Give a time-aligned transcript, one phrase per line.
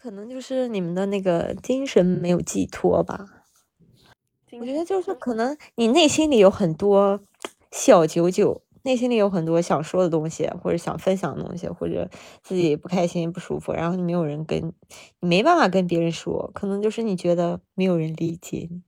[0.00, 3.26] 可能就是你们的那个精神没有寄托吧。
[4.52, 7.20] 我觉得就是可能你内心里有很多
[7.72, 12.08] 小九九，内心里有很多想说的东西，或者想分享的东西，或者
[12.44, 14.72] 自己不开心不舒服，然后你没有人跟，
[15.18, 18.82] 你没办法跟别人说，可能就是你觉得没有人理解你。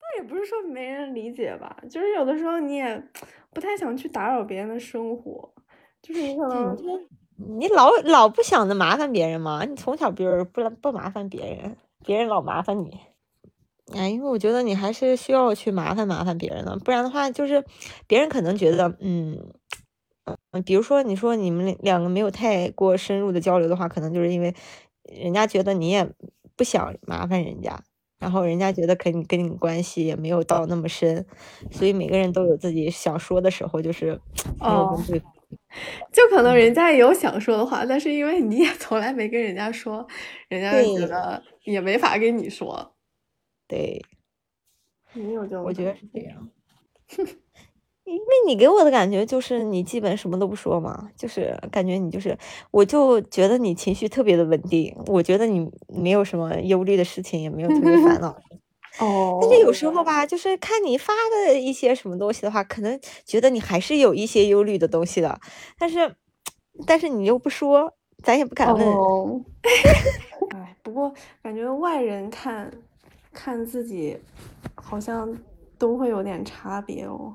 [0.00, 3.04] 那也不是说没人理解吧，就是有的时候你也
[3.52, 5.52] 不太想去打扰别人的生活，
[6.00, 6.76] 就是你可能
[7.48, 9.64] 你老老不想着麻烦别人吗？
[9.64, 12.98] 你从小就是不不麻烦别人，别人老麻烦你。
[13.94, 17.64] 哎，因为我觉得你还是需要去麻烦麻烦别人的，不然的话，就是
[18.06, 19.38] 别人可能觉得，嗯
[20.52, 24.54] 嗯，比如说你说你们两个没有太过深入的交流的话，可能就是因为
[25.02, 26.08] 人家觉得你也
[26.56, 27.82] 不想麻烦人家，
[28.18, 31.26] 然后人家觉得跟你跟你关系也没有到那么深，
[31.70, 34.18] 所以每个人都有自己想说的时候，就是
[34.60, 34.96] 哦，
[36.12, 40.06] 就可能人家也有想说的话，但是因为你也从来没跟人家说，
[40.48, 42.94] 人家觉得也没法跟你说。
[43.66, 44.00] 对，
[45.14, 46.50] 没有就我觉得是这样。
[48.04, 52.36] 因为你给我的感觉就是你基本什么都不说嘛，就是感觉你就是，
[52.70, 58.30] 我就觉得你情绪特别的稳定，我觉得你没有什么忧虑的事情，也没有特别烦恼。
[58.30, 58.42] 哦。
[58.98, 61.12] 但是有时候吧，就是看你发
[61.46, 65.40] 的一些什么东西的话，可能觉得你还是有一些忧虑的东西的，
[65.78, 66.16] 但是，
[66.86, 68.82] 但是你又不说，咱也不敢问。
[70.54, 71.12] 哎，不过
[71.42, 72.72] 感觉外人看。
[73.34, 74.18] 看自己，
[74.74, 75.38] 好像
[75.78, 77.34] 都会有点差别哦。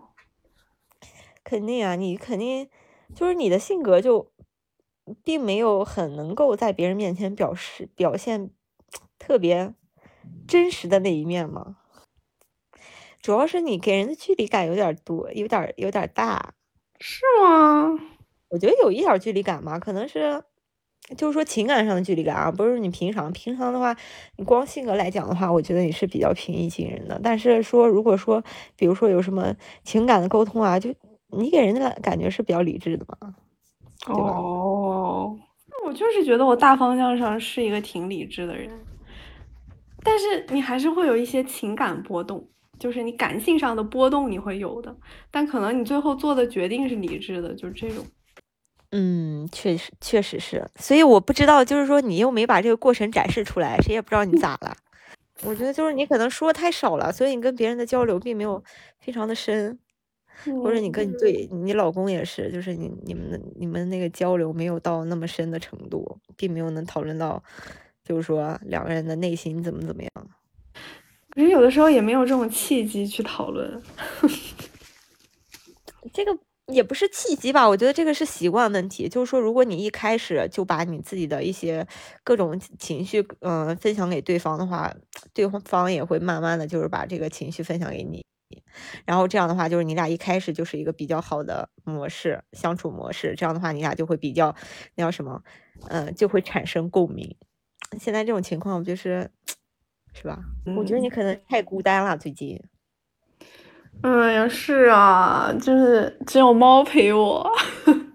[1.44, 2.70] 肯定啊，你肯定
[3.16, 4.32] 就是你的性格就，
[5.24, 8.52] 并没有很能够在别人面前表示表现
[9.18, 9.74] 特别
[10.48, 11.78] 真实的那一面吗。
[13.22, 16.54] 主要是你给人的距离感有点多，有点有点大。
[17.00, 18.00] 是吗？
[18.50, 20.44] 我觉得有一点距离感吧，可能是。
[21.16, 23.96] 就是说情感上的距离感啊，不是你平常平常的话，
[24.36, 27.18] 你光性格来讲的话，我觉得你是比较平易近人的。
[27.24, 28.44] 但是说，如果说，
[28.76, 29.56] 比如说有什么
[29.86, 30.94] 情感的沟通啊，就
[31.28, 33.34] 你给人的感觉是比较理智的嘛，
[34.06, 34.22] 对吧？
[34.22, 35.40] 哦，
[35.86, 38.70] 我就是觉得我大方向上是一个挺理智的人，
[40.04, 42.48] 但是你还是会有一些情感波动，
[42.80, 44.96] 就是你感性上的波动你会有的，
[45.32, 48.06] 但可能你最后做的决定是理智的，就是这种。
[48.92, 54.76] 嗯，确实确实是，所以我不知道，就是说你又没把这个过程展示出来，谁也不知道你咋了。
[55.44, 58.64] 我觉得就是你可能说太少了，所以你跟别人的交流并没有
[59.00, 59.78] 非常的深，
[60.64, 67.44] 或者你跟你对你老公也是，就是你你们的你们那个交流没有到那么深的程度，并没有能讨论到，
[68.08, 70.12] 就是说两个人的内心怎么怎么样。
[71.32, 73.82] 可是有的时候也没有这种契机去讨论，
[76.14, 76.38] 这个。
[76.70, 79.08] 也不是契机吧，我觉得这个是习惯问题。
[79.08, 81.88] 就是说，如果你一开始就把你自己的一些
[82.26, 84.94] 各种情绪，嗯，分享给对方的话，
[85.34, 88.22] 对方也会慢慢的就是把这个情绪分享给你。
[89.06, 93.34] 然后这样的话，就是你俩一开始就是一个比较好的模式相处模式。
[93.38, 94.54] 这样的话，你俩就会比较
[94.96, 95.42] 那叫什么，
[95.88, 97.34] 嗯，就会产生共鸣。
[98.00, 99.30] 现在这种情况就是，
[100.14, 100.40] 是吧？
[100.78, 102.62] 我觉得你可能太孤单了，最近。
[104.02, 107.50] 哎呀，是啊，就是只有猫陪我，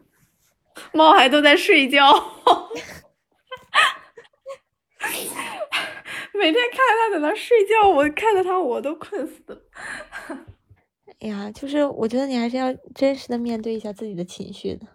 [0.92, 2.12] 猫还都在睡觉，
[6.34, 9.60] 每天看它在那睡觉，我看着它我都困死了。
[11.20, 14.86] 哎呀，就是我觉得你还是要真实的面对一下自己的情绪的，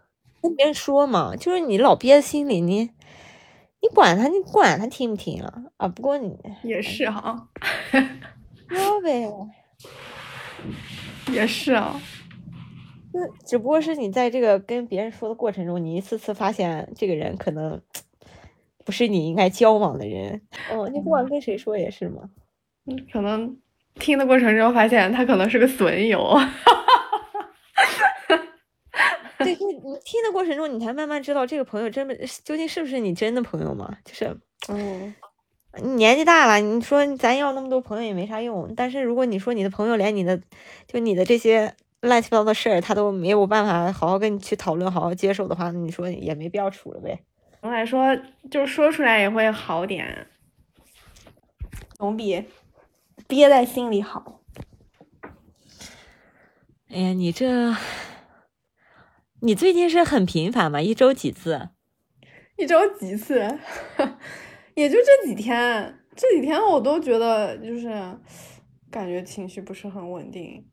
[0.41, 2.91] 跟别人说嘛，就是你老憋在心里，你
[3.81, 5.63] 你管他，你管他听不听啊？
[5.77, 7.47] 啊，不过你也是哈，
[8.69, 9.29] 说呗。
[11.31, 12.01] 也是啊，
[13.13, 17.79] 那只不过是你在这个跟别人说的过程中，你一次次发现这个人可能
[18.83, 20.41] 不是你应该交往的人。
[20.71, 22.29] 哦，你不管跟谁说也是嘛？
[22.85, 23.57] 嗯，可能
[23.95, 26.35] 听的过程中发现他可能是个损友。
[29.47, 33.97] 对，就你听的过程中，你才慢慢知道这个朋友真的究竟是不是你真的朋友嘛？
[34.03, 34.37] 就是，
[34.69, 35.15] 嗯。
[35.79, 38.73] 你年纪大了，你说咱要那么多朋友也没啥用。
[38.75, 40.41] 但是如果你说你的朋友连你的，
[40.87, 47.19] 就你的这些乱七八糟的事儿，他都没有办法好好跟你去讨论、好好接受的话，那你说也没必要处了呗。
[47.61, 48.17] 总来说，
[48.49, 50.27] 就是说出来也会好点，
[51.95, 52.43] 总比
[53.27, 54.41] 憋在心里好。
[56.89, 57.75] 哎呀，你这，
[59.41, 60.81] 你最近是很频繁吗？
[60.81, 61.69] 一周几次？
[62.57, 63.59] 一周几次？
[64.73, 67.87] 也就这几天，这几天我都觉得就是
[68.89, 70.67] 感觉情绪不是很稳定，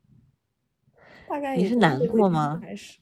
[1.28, 2.58] 大概你是难过吗？
[2.62, 2.98] 还是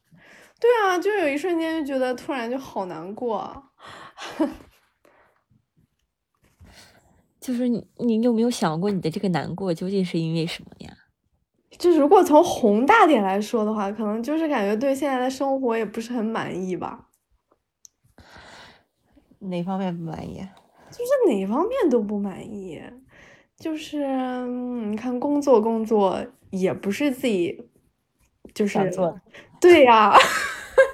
[0.61, 3.70] 对啊，就有一瞬间就觉得突然就好难过。
[7.41, 10.97] 就是你，你有没有想过你的这个难过究竟是因为什么呀？
[11.82, 17.08] 就是如果从宏大点来说的话，可能就是感觉对现在的生活也不是很满意吧。
[19.40, 20.37] 哪方面不满意？
[20.93, 22.81] 就是哪方面都不满意。
[23.56, 24.06] 就是
[24.46, 27.69] 你看，工作工作也不是自己
[28.55, 29.20] 就是做，
[29.61, 30.14] 对呀。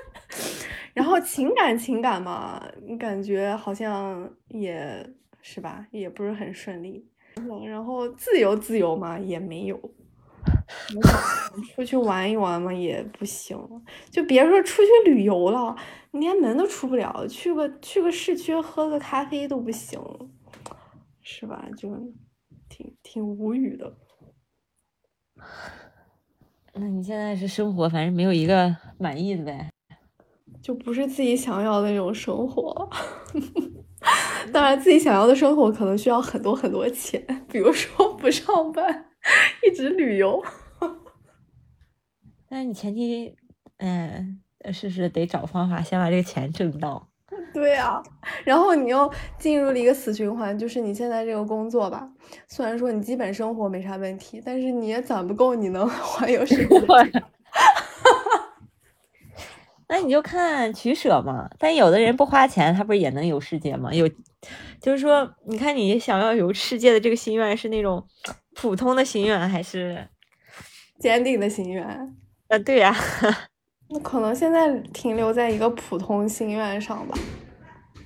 [0.95, 5.07] 然后情感情感嘛，你感觉好像也。
[5.41, 5.87] 是吧？
[5.91, 7.07] 也不是很顺利。
[7.67, 9.79] 然后自由自由嘛，也没有。
[11.75, 13.59] 出去玩一玩嘛，也不行。
[14.11, 15.75] 就别说出去旅游了，
[16.13, 17.27] 你连门都出不了。
[17.27, 20.01] 去个去个市区喝个咖啡都不行，
[21.23, 21.67] 是吧？
[21.77, 21.89] 就
[22.69, 23.97] 挺挺无语的。
[26.75, 29.69] 那你现在是生活，反正没有一个满意的呗。
[30.61, 32.91] 就不是自己想要的那种生活。
[34.53, 39.08] 当然，自己想要的生活可能需要很多很多钱，比如说不上班，
[39.67, 40.43] 一直旅游。
[42.49, 43.37] 但是你前提，
[43.79, 44.41] 嗯，
[44.73, 47.09] 是是得找方法先把这个钱挣到。
[47.53, 48.03] 对啊，
[48.45, 52.09] 然后你又进入了一个死循环，就是你现在这个工作吧，
[52.47, 56.81] 虽然说你基本生活没啥问题，但是你也攒不够你能 环游世界。
[59.91, 61.49] 那你就看取舍嘛。
[61.59, 63.93] 但有的人不花钱，他不是也能游世界吗？
[63.93, 64.09] 有，
[64.81, 68.07] 就是说，你看你想要游世界的这个心愿是那种
[68.61, 70.09] 普通的心愿，还是
[70.99, 71.87] 坚定的心愿？
[72.49, 72.93] 啊，对呀。
[73.89, 77.17] 那可能现在停留在一个普通心愿上吧，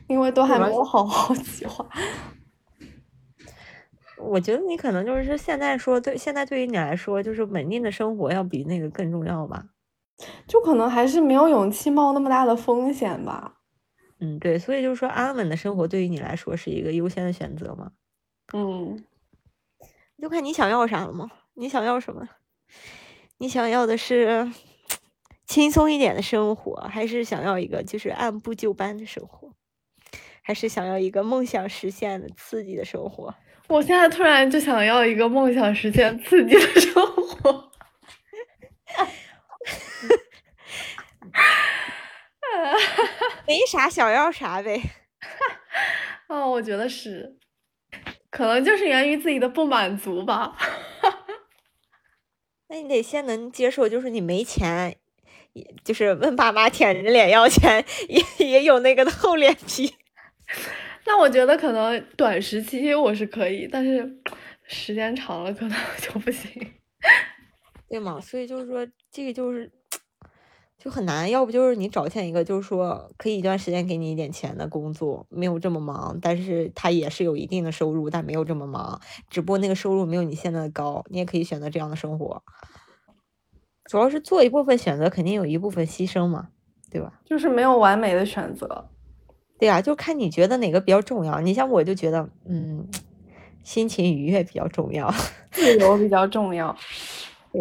[0.06, 1.88] 因为都还没有好好计划。
[4.18, 9.64] 我觉得你可能就是现在说，对现在对于你来说，就是稳定的生活要比那个更重要吧。
[10.46, 13.54] 就可能还是没有勇气冒那么大的风险吧。
[14.20, 17.90] 嗯，对，所以就是说，安稳的生活对于你来说是一个优先的选择嘛。
[18.52, 19.02] 嗯，
[20.22, 21.28] 就看你想要啥了吗？
[21.54, 22.28] 你想要什么？
[23.38, 24.48] 你想要的是
[25.46, 29.52] 轻松一点的生活，还是想要一个就是按部就班的生活，
[30.40, 33.34] 还是想要一个梦想实现的刺激的生活？
[33.66, 37.72] 我现在突然就想要一个梦想实现刺激的生活。
[43.48, 44.80] 没啥想要啥呗。
[46.28, 47.36] 哦，我觉得是，
[48.32, 50.56] 可能就是源于自己的不满足吧。
[52.68, 54.96] 那你得先能接受，就是你没钱，
[55.52, 59.94] 也就是问爸妈舔着脸要钱，也也有那个厚脸皮。
[61.04, 64.18] 那我觉得可能短时期我是可以，但是
[64.64, 66.72] 时间长了可能 就不行。
[67.88, 68.18] 对吗？
[68.18, 69.70] 所以就是说，这个就是。
[70.82, 79.00] 就很难，要不就是你找见一个，就是说可以一段时间给你一点钱的工作，没有这么忙，但是他也是有一定的收入，但没有这么忙，
[79.30, 82.42] 只不过那个收入没有你现在的高，你也可以选择这样的生活。
[83.84, 86.48] 主要是做一部分选择，肯定有一部分牺牲嘛，
[86.90, 87.20] 对吧？
[87.24, 88.88] 就是没有完美的选择。
[89.60, 91.40] 对呀，就看你觉得哪个比较重要。
[91.40, 92.88] 你像我就觉得，嗯，
[93.62, 95.08] 心情愉悦比较重要，
[95.52, 96.76] 自由比较重要。
[97.52, 97.60] 对。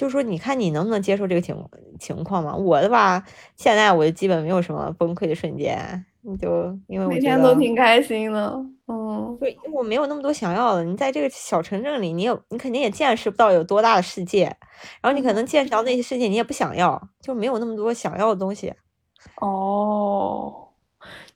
[0.00, 1.54] 就是说，你看你能不能接受这个情
[1.98, 2.56] 情况嘛？
[2.56, 3.22] 我的吧，
[3.54, 8.64] 现在我就基本没有什么崩溃的瞬间，你就因为我每天都挺开心的。
[8.86, 10.82] 嗯，对，我没有那么多想要的。
[10.84, 14.44] 你在这个小城镇里，你也你肯定也见识不到有多大的世界，
[15.02, 18.72] 然后你可能见识到那些世界，你也不想要，就没有那么多想要的东西。
[19.42, 20.68] 哦，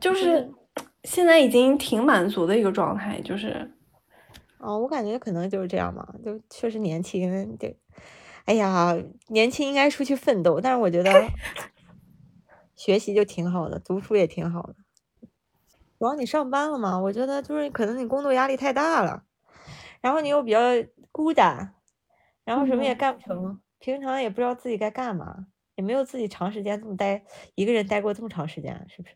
[0.01, 0.51] 就是
[1.03, 3.71] 现在已经挺满足的一个状态，就是，
[4.57, 7.77] 哦，我感觉可能就是这样嘛，就确实年轻，对。
[8.45, 8.95] 哎呀，
[9.29, 11.11] 年轻应该出去奋斗，但是我觉得
[12.77, 14.75] 学习就挺好的，读书也挺好的。
[15.99, 19.23] 主要你上班了嘛，我觉得就是可能你工作压力太大了，
[20.03, 20.59] 然后你又比较
[21.11, 21.75] 孤单，
[22.45, 25.47] 然后什么也干不成，平常也不知道自己该干嘛，
[25.77, 27.25] 也没有自己长时间这么待
[27.55, 29.15] 一个人待过这么长时间，是不是？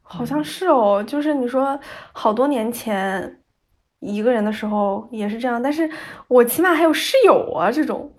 [0.00, 1.78] 好像是哦，就是你说
[2.14, 3.37] 好多年前。
[4.00, 5.88] 一个人的时候也是这样，但是
[6.28, 8.10] 我起码还有室友啊，这种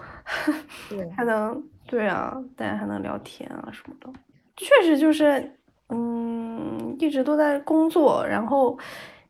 [1.15, 4.11] 还能对啊，大家还能聊天啊什么的。
[4.57, 5.55] 确实就是，
[5.87, 8.77] 嗯，一直都在工作，然后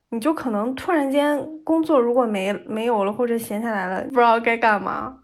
[0.09, 5.19] 你就可能突然间工作如果没没有了或者闲下来了，不知道该干嘛，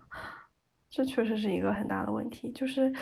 [0.91, 2.51] 这确实是一个很大的问题。
[2.51, 2.93] 就是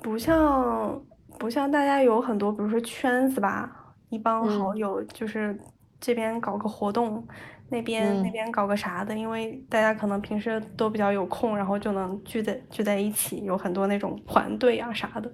[0.00, 1.02] 不像
[1.36, 5.58] 不像大家有很多，比如说圈子吧，一帮好友就是。
[6.00, 7.26] 这边搞个活动，
[7.70, 15.32] 那边那边搞个啥的，因为大家可能平时都比较有空，然后就能聚在聚在一起，有很多那种团队啊啥的。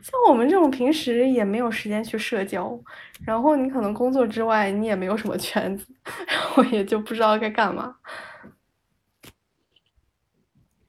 [0.00, 2.78] 像我们这种平时也没有时间去社交，
[3.24, 5.86] 然后你可能工作之外你也没有什么圈子，
[6.26, 7.96] 然后也就不知道该干嘛，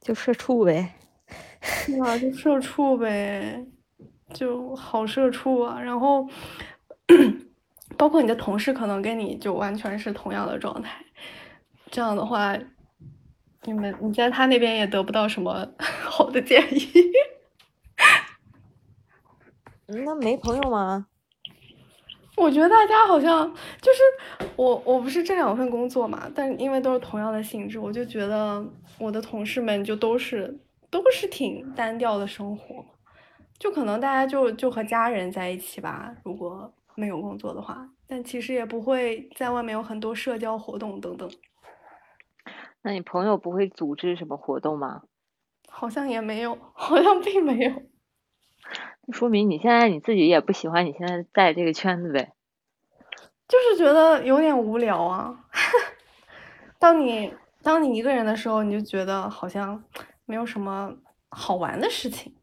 [0.00, 0.94] 就社畜呗。
[1.86, 3.64] 对啊，就社畜呗，
[4.32, 5.80] 就好社畜啊。
[5.80, 6.26] 然后。
[7.98, 11.04] 包括你的同事可能跟你就完全是同样的状态，
[11.90, 12.56] 这样的话，
[13.64, 15.66] 你们你在他那边也得不到什么
[16.08, 16.88] 好的建议。
[19.86, 21.06] 那没朋友吗？
[22.36, 28.64] 我觉得大家好像就是我，我不是这两份工作嘛，但因为都是同样的性质，我就觉得
[28.98, 30.56] 我的同事们就都是
[30.88, 32.84] 都是挺单调的生活，
[33.58, 36.72] 就可能大家就就和家人在一起吧，如果。
[36.98, 41.30] 没有工作的话，但其实也不会在外面有很多社交活动等等。
[42.82, 45.02] 那你朋友不会组织什么活动吗？
[45.68, 47.82] 好像也没有，好像并没有。
[49.12, 52.32] 说明你现在你自己也不喜欢你现在在这个圈子呗？
[53.46, 55.44] 就是觉得有点无聊啊。
[56.80, 59.84] 当你当你一个人的时候，你就觉得好像
[60.24, 60.92] 没有什么
[61.28, 62.34] 好玩的事情。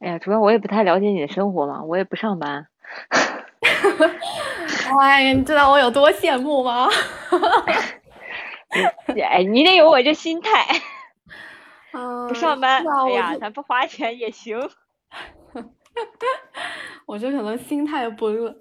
[0.00, 2.68] 哎呀，主要我也不太了解你的生活嘛，我也不上班。
[5.00, 6.88] 哎呀，你知道我有多羡慕吗？
[9.28, 10.66] 哎，你得有我这心态。
[11.92, 14.70] 嗯，不上班，哎呀，咱不花钱也行。
[17.06, 18.54] 我这可能心态崩了。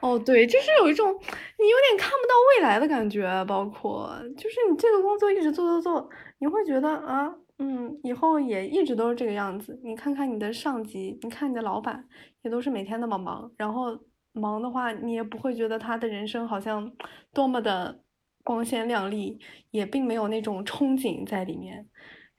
[0.00, 7.34] 哦，对，就是有一种你有点看不到未来的感觉，包括就是你这个工作一直做做做，你会觉得啊。
[7.58, 9.78] 嗯，以后也一直都是这个样子。
[9.84, 12.08] 你看看你的上级，你看你的老板，
[12.42, 13.50] 也都是每天那么忙。
[13.56, 13.96] 然后
[14.32, 16.92] 忙的话，你也不会觉得他的人生好像
[17.32, 18.02] 多么的
[18.42, 19.38] 光鲜亮丽，
[19.70, 21.88] 也并没有那种憧憬在里面。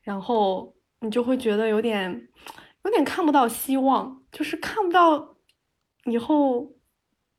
[0.03, 2.27] 然后你就会觉得有点，
[2.84, 5.38] 有点看不到希望，就是看不到
[6.03, 6.74] 以后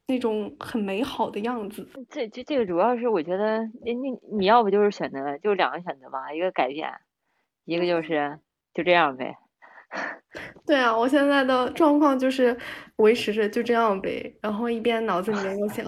[0.07, 1.87] 那种很美好的样子。
[2.09, 6.91] 这这这个主要是我觉得，那你你要不就是选择，就两个选择吧，一个改变。
[7.67, 8.39] 一个就是
[8.73, 9.37] 就这样呗，
[10.67, 12.57] 对啊，我现在的状况就是
[12.97, 15.85] 维持着就这样呗，然后一边脑子里面又想，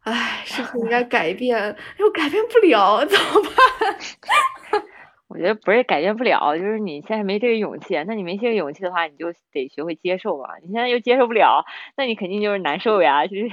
[0.00, 1.74] 哎，是不是应该 改变？
[1.98, 4.82] 又改变不了， 怎么办？
[5.28, 8.02] 我觉得不是改变不了，就是你现在没这个勇气。
[8.06, 10.56] 那你没这个勇气的话，你就得学会接受嘛。
[10.62, 11.64] 你现在又接受不了，
[11.96, 13.50] 那你肯定就是难受呀，就是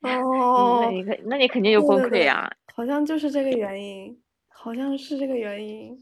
[0.00, 2.50] 哦，那你肯那你肯定就崩溃呀。
[2.74, 4.18] 好像就是这个原因，
[4.48, 5.96] 好像是这个原因。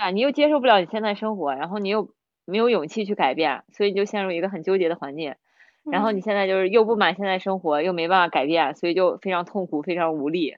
[0.00, 2.14] 啊，你又接受不了你现在生活，然后你又
[2.46, 5.34] 没有勇气去改变，所以就陷入一个很纠结的环境。
[5.84, 10.56] 然后你现在就是又不满现在生活，又没办法改变，所以就非常痛苦，非常无力。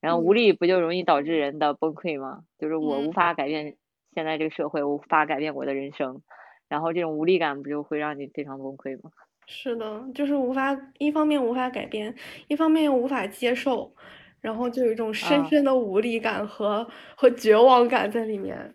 [0.00, 2.40] 然后无力不就容易导致人的崩溃吗？
[2.58, 3.76] 就是我无法改变
[4.14, 6.20] 现在这个社会，无法改变我的人生，
[6.68, 9.10] 然后这种无力感不就会让你非常崩溃吗？
[9.46, 12.14] 是的，就是无法一方面无法改变，
[12.48, 13.94] 一方面又无法接受，
[14.40, 18.74] 然后就有一种深深的无力感和和绝望感在里面。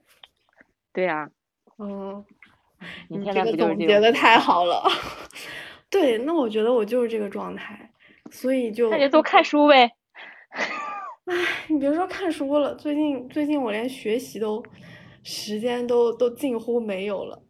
[0.97, 1.29] 对呀，
[1.77, 2.25] 嗯，
[3.07, 4.81] 你这个总结的太好了。
[5.91, 7.91] 对，那我觉得我就是这个状态，
[8.31, 9.91] 所以就那就多看书呗。
[10.49, 11.35] 唉，
[11.67, 14.65] 你别说看书了，最近最近我连学习都
[15.21, 17.43] 时间都都近乎没有了，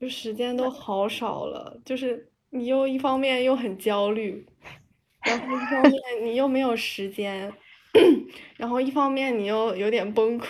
[0.00, 1.78] 就时间都好少了。
[1.84, 4.46] 就是你又一方面又很焦虑，
[5.26, 7.52] 然后一方面你又没有时间。
[8.56, 10.46] 然后一方面你又有点崩溃，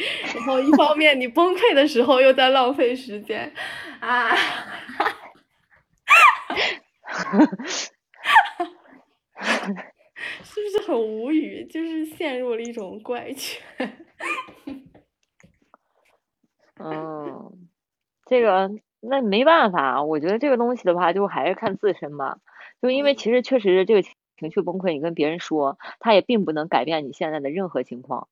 [0.36, 3.52] 然后一方面你崩溃的时候又在浪费时间，
[4.00, 4.34] 啊，
[10.42, 11.64] 是不是很无语？
[11.64, 13.62] 就是陷入了一种怪圈。
[16.80, 17.68] 嗯，
[18.26, 22.38] 这个那没办法，我觉得这个东西的话，就还是看自身吧。
[22.82, 24.08] 就因为其实确实这个。
[24.38, 28.28] 情绪崩溃，你跟别人说，他也并不能改变你现在的任何情况。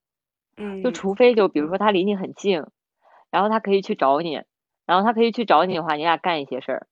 [0.56, 2.64] 嗯，就除非就比如说他离你很近，
[3.30, 4.42] 然后他可以去找你，
[4.86, 6.86] 然后他可以去找你的话，你俩干一些事儿。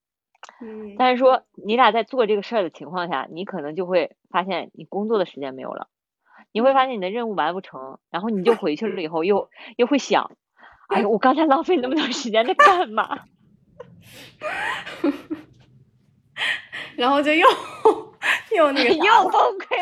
[0.61, 5.89] 嗯，但是说你俩在做这个事儿的情况下，你可能就会发现你工作的时间没有了，
[6.53, 10.33] 你会发现你的任务完不成，然后你就回去了以 后又又会想，
[10.89, 13.21] 哎呦，我刚才浪费那么多时间在干嘛？
[16.97, 17.47] 然后就又。
[18.57, 19.77] 又那个 又崩溃，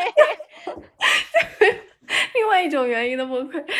[2.35, 3.63] 另外一种原因的崩溃。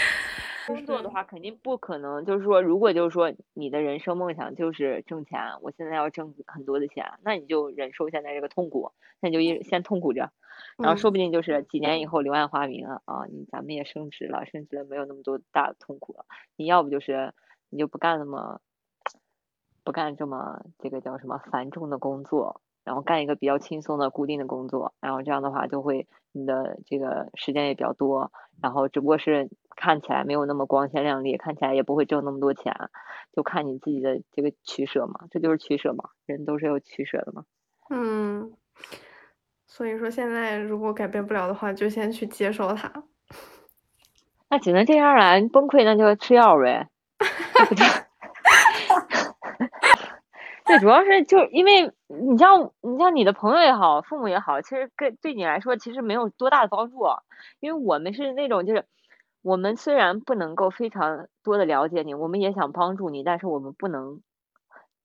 [0.65, 2.23] 工作的话，肯定不可能。
[2.23, 10.31] 就是说，如果就是说你的人生梦想就是挣钱，我现在要挣很多的钱，那你就忍受现在这个痛苦，那你就一先痛苦着，
[10.77, 16.25] 然后说不定就是几年以后柳暗花明啊，啊，你咱们也升职了，升职了没有那么多大的痛苦了。
[16.55, 17.33] 你要不就是
[17.69, 18.62] 你就不干那么
[19.83, 22.62] 不干这么这个叫什么繁重的工作。
[22.83, 32.73] 然后干一个比较轻松的固定的工作，然后这样的话就会你的这个时间也比较多，然后只不过是看起来没有那么光鲜亮丽，看起来也不会挣那么多钱，
[33.35, 37.45] 就看你自己的这个取舍嘛，这就是取舍嘛，人都是有取舍的嘛。
[37.89, 38.53] 嗯，
[39.65, 43.03] 所以说现在如果改变不了的话，就先去接受它。
[44.49, 46.89] 那只能这样了，崩溃那就吃药呗。
[50.73, 56.97] 对，主要是就因为你像你像你的朋友也好，父母也好，其实跟对你来说其实没有多大的帮助，
[57.59, 58.85] 因为我们是那种就是
[59.41, 64.21] 我们虽然不能够非常多的了解你，我们也想帮助你，但是我们不能，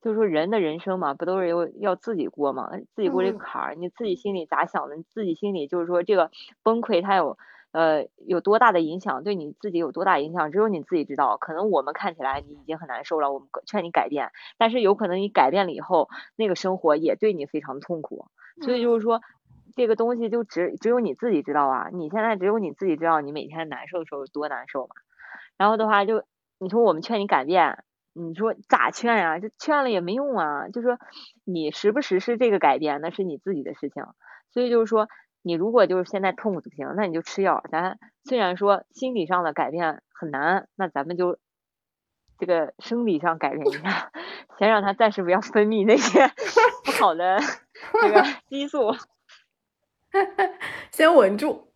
[0.00, 6.30] 就是说人的人生嘛，不都是要要自己过嘛，自己过这个坎儿，你自己心里咋想的，你自己心里就是说这个
[6.62, 7.36] 崩溃它有。
[7.78, 11.36] 呃，有多大的影响，对你自己有多大影响，只有你自己知道。
[11.36, 18.26] 可能我们看起来你已经很难受了，我们劝你改变，但是有可能你改变了以后，那个生活也对你非常痛苦。
[18.62, 19.20] 所以就是说，
[19.76, 21.88] 这个东西就只只有你自己知道啊。
[21.92, 24.96] 你现在只有你自己知道，你每天难受的时候有多难受嘛。
[25.56, 26.24] 然后的话，就
[26.58, 29.38] 你说我们劝你改变，你说咋劝呀？
[29.38, 30.68] 就劝了也没用啊。
[30.68, 30.98] 就说
[31.44, 34.02] 你实不实施这个改变，那是你自己的事情。
[34.50, 35.06] 所以就是说。
[35.42, 37.62] 你如果就是现在痛苦不行，那你就吃药。
[37.70, 41.38] 咱虽然说心理上的改变很难，那咱们就
[42.38, 44.10] 这个生理上改变一下，
[44.58, 46.28] 先让他暂时不要分泌那些
[46.84, 47.38] 不好的
[48.02, 48.94] 这个 激素，
[50.90, 51.68] 先稳住。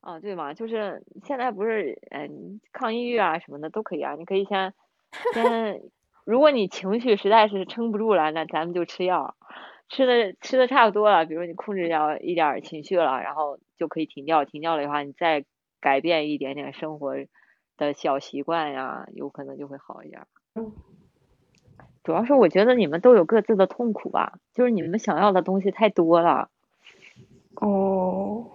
[0.00, 4.74] 哦，对嘛，就是现在不是嗯抗抑郁啊什么的都可以啊，你可以先
[5.32, 5.80] 先，
[6.24, 9.36] 如果你情绪实在是撑不住了，那咱们就吃药。
[9.92, 14.46] 吃的吃的差不多了，比如你控制掉一点情绪了，然后就可以停掉。
[14.46, 15.44] 停掉了的话，你再
[15.80, 17.14] 改变一点点生活
[17.76, 20.22] 的小习惯呀，有可能就会好一点。
[20.54, 20.72] 嗯。
[22.02, 26.48] 主要是我觉得你们都有各自的痛苦吧，就是你们想要的东西太多了。
[27.56, 28.50] 哦。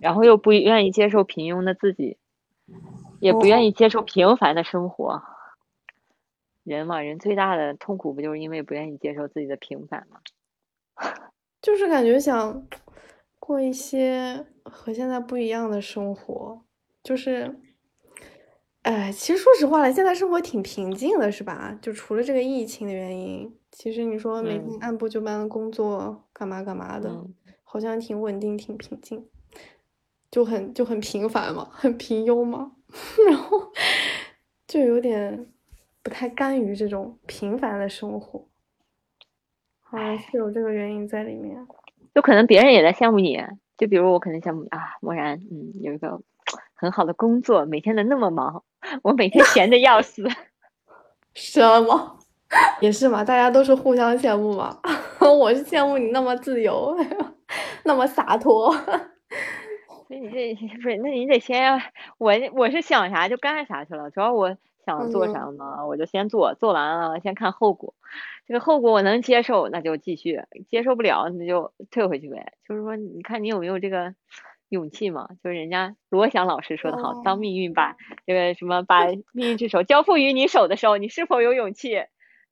[0.00, 2.16] 然后又不愿意接受平庸的自己，
[3.20, 5.22] 也不愿意接受平凡的生活。
[6.64, 10.20] 人嘛，人最大的痛苦不就是因为不愿意接受自己的平凡吗？
[11.62, 12.66] 就是感觉想
[13.38, 16.62] 过一些和现在不一样的生活，
[17.02, 17.60] 就是，
[18.82, 21.78] 哎，其实说实话了，现在生活挺平静的，是吧？
[21.82, 27.24] 就除了这个疫情的原因，其实你说每天按部就班的工作，干嘛干嘛的，
[27.62, 29.28] 好像挺稳定，挺平静，
[30.30, 32.72] 就很就很平凡嘛，很平庸嘛，
[33.28, 33.70] 然后
[34.66, 35.46] 就有点
[36.02, 38.49] 不太甘于这种平凡的生活。
[39.90, 41.66] 好像是有这个原因在里面，
[42.14, 43.42] 就可能别人也在羡慕你，
[43.76, 46.20] 就比如我可能羡慕啊，默然，嗯，有一个
[46.74, 48.62] 很好的工作，每天能那么忙，
[49.02, 50.28] 我每天闲的要死。
[51.34, 52.18] 什么？
[52.80, 54.78] 也是嘛，大家都是互相羡慕嘛。
[55.20, 56.96] 我是羡慕你那么自由，
[57.84, 58.72] 那么洒脱。
[60.08, 60.96] 那你这不是？
[60.98, 61.80] 那你得先，
[62.18, 64.56] 我我是想啥就干啥去了，主要我。
[64.98, 65.86] 想做啥呢？
[65.86, 67.94] 我就先做，做完了先看后果。
[68.46, 72.54] 这个后果我能接受，那就继续；接受不了，那就退回去呗。
[72.66, 74.14] 就是说，你看你有没有这个
[74.68, 75.28] 勇气嘛？
[75.42, 82.04] 就是人家罗翔老师说的好：“当命运把这个什么把命运之手交付于你手的时候，你是否有勇气？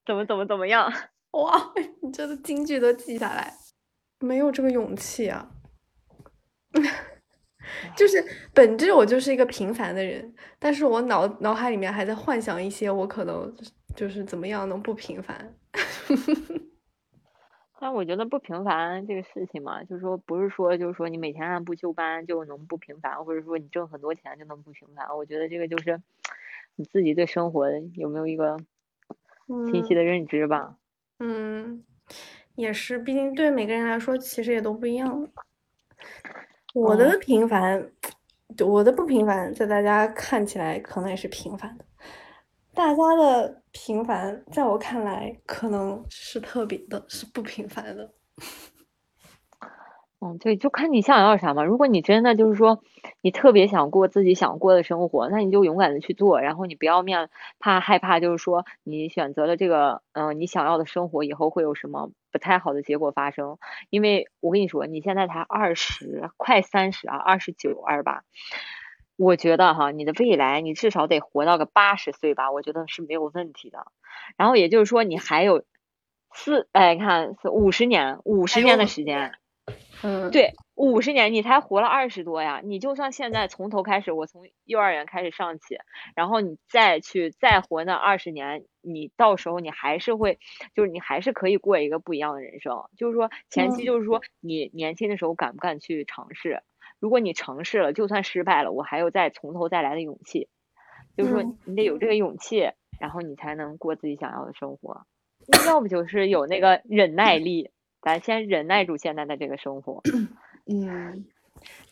[0.07, 0.93] 怎么怎么怎么样？”
[1.33, 3.53] 哇， 你这个京剧都记下来，
[4.21, 5.51] 没有这个勇气啊。
[7.97, 13.55] 就是本质，我就是一个平凡的人，但是我脑脑海里面还在幻想一些我可能
[13.95, 15.55] 就是怎么样能不平凡。
[17.81, 25.17] 但我觉得不平凡这个事情嘛，就是说不是说就是说你每天按部就班就能不平凡，或者说你挣很多钱就能不平凡。
[25.17, 26.01] 我觉得这个就是
[26.75, 28.57] 你自己对生活有没有一个
[29.71, 30.77] 清晰的认知吧。
[31.21, 31.85] 嗯，
[32.57, 35.29] 也是，毕竟对每个人来说其实也都不一样。
[36.75, 37.91] 我的平凡，
[38.65, 41.85] 我的不平凡，在大家看起来可能也是平凡的，
[42.75, 48.13] 大家的平凡，在我看来可能是特别的，是不平凡的。
[50.21, 51.63] 嗯，对，就看你想要啥嘛。
[51.63, 52.83] 如果你真的就是说，
[53.21, 63.59] 你特别想过自己想过的生活，那你就勇敢的去做，然后你不要面怕害怕，就是说你选择了这个，嗯，你想要的生活以后会有什么不太好的结果发生。
[63.91, 68.25] 因为我跟你说，你现在才二十，快三十啊，二十九二十八，
[69.17, 73.87] 我觉得哈，你的未来你至少得活到个八十岁吧，我觉得是没有问题的。
[74.37, 75.63] 然后也就是说，你还有
[76.35, 79.35] 四哎，看五十年，五十年的时间。
[80.03, 82.61] 嗯，对，五十年你才活了二十多呀！
[82.63, 85.79] 你就算现在从头开始，我从幼儿园开始上起，
[86.15, 90.39] 然后你再去再活那二十年，你到时候你还是会，
[90.75, 92.85] 就是你还是可以过一个不一样的人生。
[92.97, 96.63] 就是说前期就是说你年轻的时候敢不敢去尝试？
[97.01, 100.49] 如果你尝试了，就算失败了，我还有再从头再来的勇气。
[101.17, 105.07] 就是说你得有这个勇气，然后你才能过自己想要的生活。
[105.67, 107.71] 要不就是有那个忍耐力。
[108.01, 110.01] 咱先忍耐住现在的这个生活，
[110.71, 111.25] 嗯，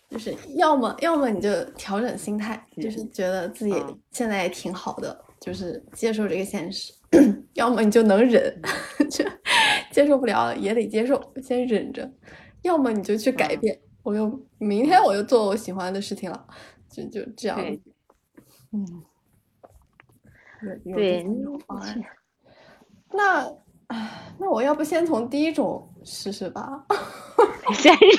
[0.08, 3.74] 就是要么要么你就调整心态，就是觉得自己
[4.10, 6.92] 现在也挺好的，就是接受这个现实；
[7.54, 8.62] 要么你就能忍，
[9.10, 9.24] 就
[9.90, 12.08] 接受不了也得接受，先忍着；
[12.62, 16.46] 要么你就去改变，我又明天我又做我喜欢的事情了，
[16.88, 17.58] 就就这样。
[18.72, 19.02] 嗯，
[20.94, 21.26] 对，
[23.12, 23.52] 那。
[23.88, 26.84] 唉，那我要不先从第一种试试吧。
[27.74, 28.00] 先忍。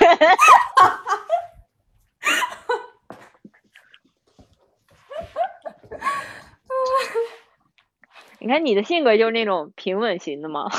[8.39, 10.69] 你看你的性格就是那种平稳型的嘛，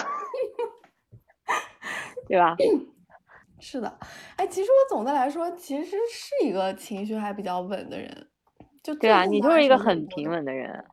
[2.28, 2.56] 对吧？
[3.60, 3.98] 是的，
[4.36, 8.28] 哎，其实我总的来说其实是一个情绪还比较稳的人，
[8.82, 10.84] 就对啊，你就是一个很平稳的人。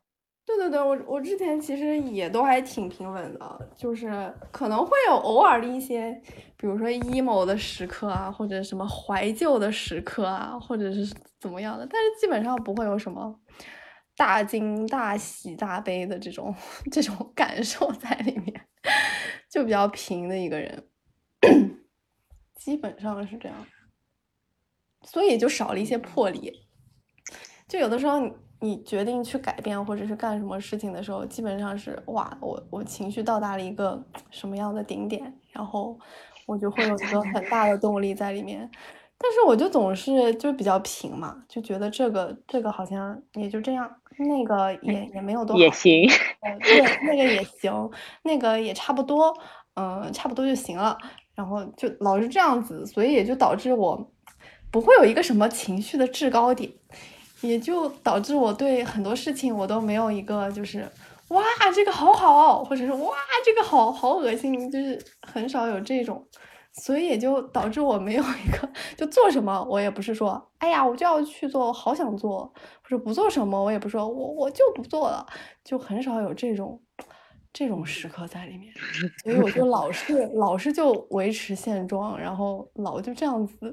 [0.45, 6.11] 对对对，我我之前其实也都还挺平稳的，就是可能会有偶尔的一些，
[6.55, 13.39] 比如说 emo 的时刻啊，或者什么怀旧的时刻啊，或者是怎么样的，但是基本上不会有什么
[14.15, 16.53] 大惊大喜大悲的这种
[16.91, 18.67] 这种感受在里面，
[19.49, 20.83] 就比较平的一个人，
[22.53, 23.65] 基本上是这样，
[25.01, 26.67] 所以就少了一些魄力，
[27.67, 28.31] 就有的时候你。
[28.61, 35.97] 你决定去改变或者是干什么事情的时候，基本上是哇，我我情绪到达了一个什么样的顶点，然后
[36.45, 38.69] 我就会有一个很大的动力在里面。
[39.17, 46.07] 但是我就总是就比较平嘛，就觉得这个这个好像也就这样，那个也也没有多也行，
[46.61, 47.89] 对，那个也行，
[48.23, 49.33] 那个也差不多，
[49.75, 50.97] 嗯，差不多就行了。
[51.33, 54.11] 然后就老是这样子，所以也就导致我
[54.69, 56.69] 不会有一个什么情绪的制高点。
[57.41, 60.87] 也就导致我对很多事情我都没有一个就是
[61.29, 61.43] 哇
[61.73, 66.25] 这个好好，或者是哇这个好好恶心，就是很少有这种，
[66.73, 72.51] 所以也就导致我没有一个就做什么我也不是说哎呀我就要去做，我好想做，
[72.83, 75.25] 或者不做什么我也不说我我就不做了，
[75.63, 76.81] 就很少有这种
[77.51, 78.71] 这种时刻在里面，
[79.23, 83.71] 所以我就老是老是就维持现状，然后老就这样子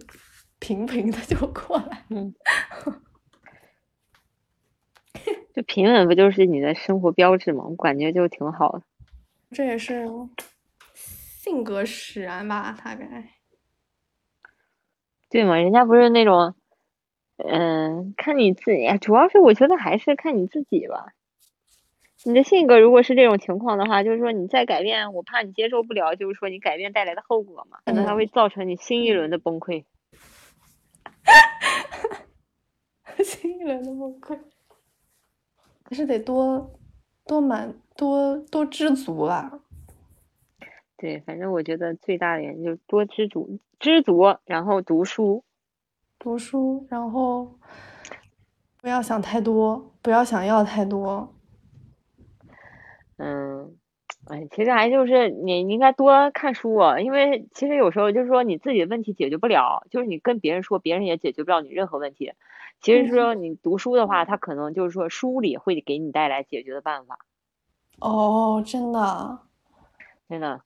[0.58, 2.04] 平平的就过来。
[5.54, 7.64] 就平稳不就是你的生活标志吗？
[7.64, 8.82] 我感觉就挺好的。
[9.50, 10.08] 这也是
[10.94, 13.30] 性格使然吧，大概。
[15.28, 15.56] 对嘛？
[15.56, 16.54] 人家不是那种，
[17.36, 21.12] 嗯，看你自己，主要是我觉得还是看你自己吧。
[22.24, 29.84] 你的性格如果是这种情况的话，就是说你再改变，我怕你接受不了，就是说你改变带来的后果嘛，可能还会造成你新一轮的崩溃。
[33.24, 34.38] 新一轮的崩溃。
[35.92, 36.80] 还是得多
[37.26, 39.60] 多满多多知足吧。
[40.96, 45.44] 对，反正我觉得最大的原因就是多知足，知足，然后读书，
[46.18, 47.58] 读书，然后
[48.80, 51.34] 不要想太多，不要想要太多。
[53.18, 53.76] 嗯，
[54.28, 62.32] 哎，其实还就是你应该多看书，因为其实有时候就是说你自己的问题解决不了，就是你跟别人说，别人也解决不了你任何问题。
[62.80, 67.18] 其实说你读书的话，他可能就是说书里会给你带来解决的办法。
[68.00, 69.40] 哦，真的，
[70.28, 70.62] 真的，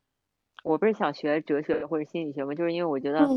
[0.63, 2.55] 我不是想学哲学或者心理学吗？
[2.55, 3.29] 就是因为我觉得，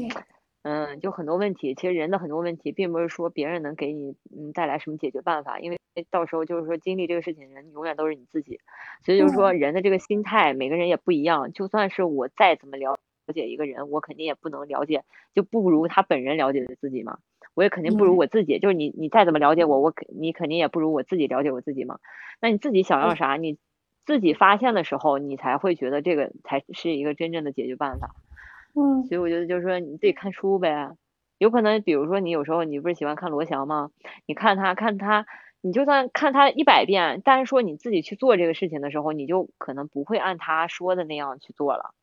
[0.64, 5.79] 嗯，就很多问题，其实人的很多问题，并不是说别人能给你嗯带来什么解决办法，因为
[6.12, 8.60] 到时候就是说经历这个事情的人永远都是你自己。
[9.04, 11.52] 所以就是说人的这个心态，每个人也不一样。
[11.54, 12.98] 就算是我再怎么了
[13.34, 17.20] 解一个人，我肯定也不能了解，就不如他本人了解自己嘛。
[17.56, 22.00] 我也肯定不如我自己，就是你，你再怎么了解我，我肯你肯定也不如我自己了解我自己嘛。
[22.42, 23.58] 那你自己想要啥，你
[24.06, 28.16] 自己发现的时候，你才会觉得这个才是一个真正的解决办法。
[28.76, 30.92] 嗯，所以我觉得就是说，你自己看书呗。
[31.38, 33.92] 有可能，比如说你有时候你不是喜欢看罗翔吗？
[34.26, 35.26] 你看他看他，
[35.62, 41.94] 你就算看他一百遍，但是说你自己去做这个事情的时候，你就可能不会按他说的那样去做了。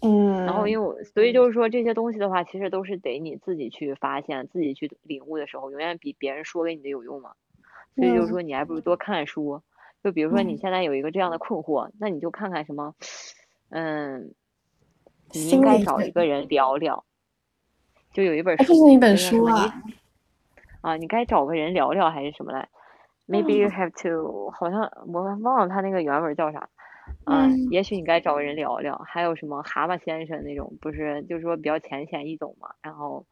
[0.00, 7.32] 嗯，然后因为我，所以就是说这些东西的话，其实都是得你自己去发现、自己去领悟的时候，永远比别人说给你的有用嘛。
[7.94, 9.62] 所以就是说，你还不如多看书。
[10.02, 12.94] 就比如说你现在有一个这样的困惑，那你就看看什么，
[13.68, 14.34] 嗯，
[15.32, 17.04] 你应该找一个人聊聊。
[18.12, 19.82] 就有一本书，这是一本书啊。
[20.80, 22.68] 啊，你该找个人聊聊还是什么来
[23.32, 26.68] ？Maybe you have to，好像我忘了他那个原文叫啥。
[27.24, 28.96] 嗯，也许你该找个人聊聊。
[29.06, 32.74] 还有什么蛤蟆先生那种，不是就是说比较浅显易懂嘛。
[32.82, 33.26] 然后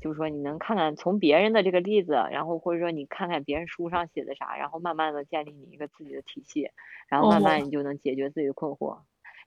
[0.00, 6.70] 就是说你能看看从别人的这个例子，然后或者说你看看别人书上写的啥，然后慢慢的建立你一个自己的体系，
[7.08, 8.98] 然后慢慢你就能解决自己的困惑，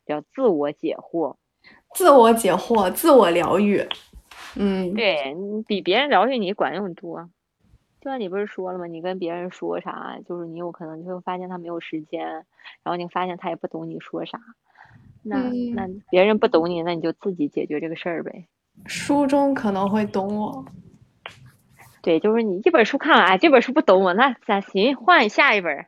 [0.05, 1.35] 叫自我解惑。
[1.93, 3.83] 自我解惑，自我疗愈。
[4.55, 7.29] 嗯，对你比别人疗愈你管用多。
[8.01, 8.85] 就像你不是说了吗？
[8.87, 12.25] 你跟别人说啥，就是你有可能就会发现他没有时间，
[12.81, 14.39] 然后你发现他也不懂你说啥。
[15.21, 15.37] 那
[15.75, 18.47] 那别人不懂你，那你就自己解决这个事儿呗。
[18.85, 20.65] 书中可能会懂我。
[22.01, 25.85] 对，就是你一本书看完，这本书不懂我，那咱行换下一本。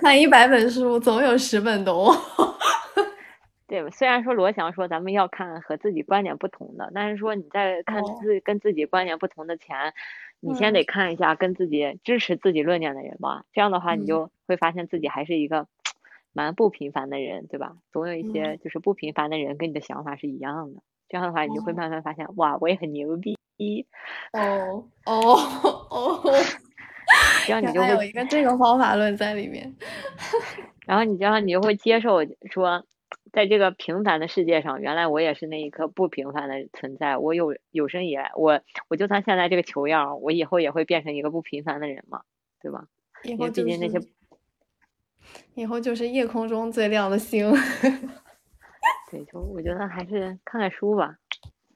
[0.00, 2.14] 看一百本书，总有十本懂我。
[3.66, 9.92] 对，虽然说罗翔说咱们要看和自己观点不同的，但是说你在看自跟自己观点不同的前。
[10.40, 15.66] 你先得看一下跟自己支持自己论点的人吧，这样的话你就会发现自己还是一个
[16.32, 17.76] 蛮不平凡的人，对吧？
[17.92, 23.36] 总有一些就是不平凡的人跟你的想法是一样的，这样的话你就会慢慢发现，哇，我也很牛逼。
[24.32, 25.34] 哦哦
[25.90, 26.22] 哦，
[27.46, 29.74] 这样你就会有一个这个方法论在里面，
[30.86, 32.18] 然后你这样你就会接受
[32.50, 32.84] 说。
[33.32, 37.16] 在这个平凡的世界上，原来我也是那一颗不平凡的存在。
[37.18, 42.22] 我有有生以来，我我就算现在这个球样，我以后也会变成一个不平凡的人嘛，
[42.60, 42.86] 对吧？
[43.24, 44.00] 因为毕竟那些，
[45.54, 47.52] 以后就是夜空中最亮的星。
[49.10, 51.16] 对，就我觉得还是看看书吧。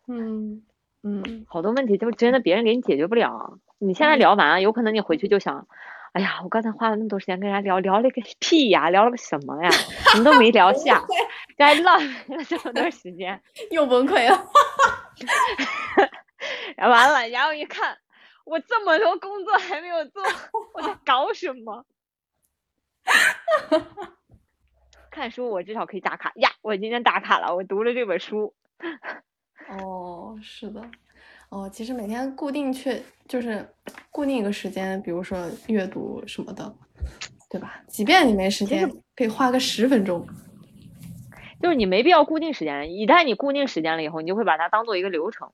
[0.09, 0.63] 嗯
[1.03, 3.59] 嗯，好多问题就真的别人给你解决不了。
[3.79, 5.67] 你现在聊完，有可能你回去就想。
[6.13, 9.71] 哎呀，我刚才花了那么多时间跟人家聊聊了个屁呀，聊了个什么呀？
[9.71, 11.03] 什么都没聊下，
[11.57, 14.47] 这还浪费了这么多时间， 又崩溃了。
[16.77, 17.97] 然后完了，然后一看，
[18.45, 20.23] 我这么多工作还没有做，
[20.75, 21.87] 我在搞什么？
[25.11, 28.55] 看书我至少可以打卡呀，我今天打卡了，我读了这本书。
[29.69, 30.83] 哦，是的。
[31.53, 33.69] 哦，其实每天固定去就是
[34.11, 36.75] 固定一个时间，比如说阅读什么的，
[37.51, 37.79] 对吧？
[37.87, 40.27] 即便你没时间，可以花个十分钟。
[41.61, 45.53] 就是你没必要固定时间，一旦你固定时间了以后，你就会把它当做一个流程。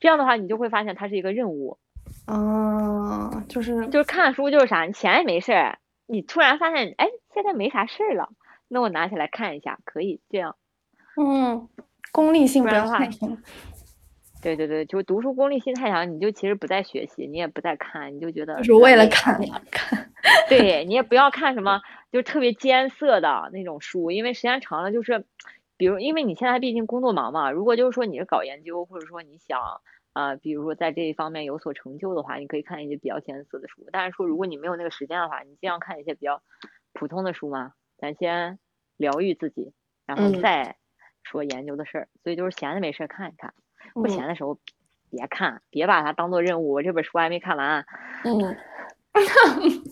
[0.00, 1.78] 这样的话，你就会发现它是一个任务。
[2.26, 8.30] 啊，就是就是看书就是啥，你闲也没事儿，你突然发现，哎，现在没啥事儿了，
[8.66, 10.56] 那我拿起来看一下，可以这样。
[11.16, 11.68] 嗯，
[12.10, 13.38] 功利性不要太强。
[14.40, 20.10] 对对对，就读书功利心太强，你就其实不在学习，你也不在看，你就觉得就是为了看看。
[20.48, 21.80] 对 你也不要看什么
[22.12, 25.24] 就特别艰涩的那种书，因为时间长了就是，
[25.76, 29.60] 比如因为你现在毕竟工作忙嘛，如果就是说你是搞研究，或者说你想
[30.12, 33.88] 啊，比如说在这一方面有所成就的话，你可以看一些比较艰涩的书。
[33.92, 36.42] 但是说如果你没有那个时间的话，你尽量看一些比较
[36.92, 38.60] 普通的书嘛，咱先
[38.96, 39.72] 疗愈自己，
[40.06, 40.76] 然后再
[41.24, 42.08] 说研究的事儿。
[42.22, 43.52] 所以就是闲着没事看一看。
[44.02, 44.56] 不闲的时候
[45.10, 46.72] 别看，别把它当做任务。
[46.72, 47.84] 我这本书还没看完。
[48.24, 48.56] 嗯，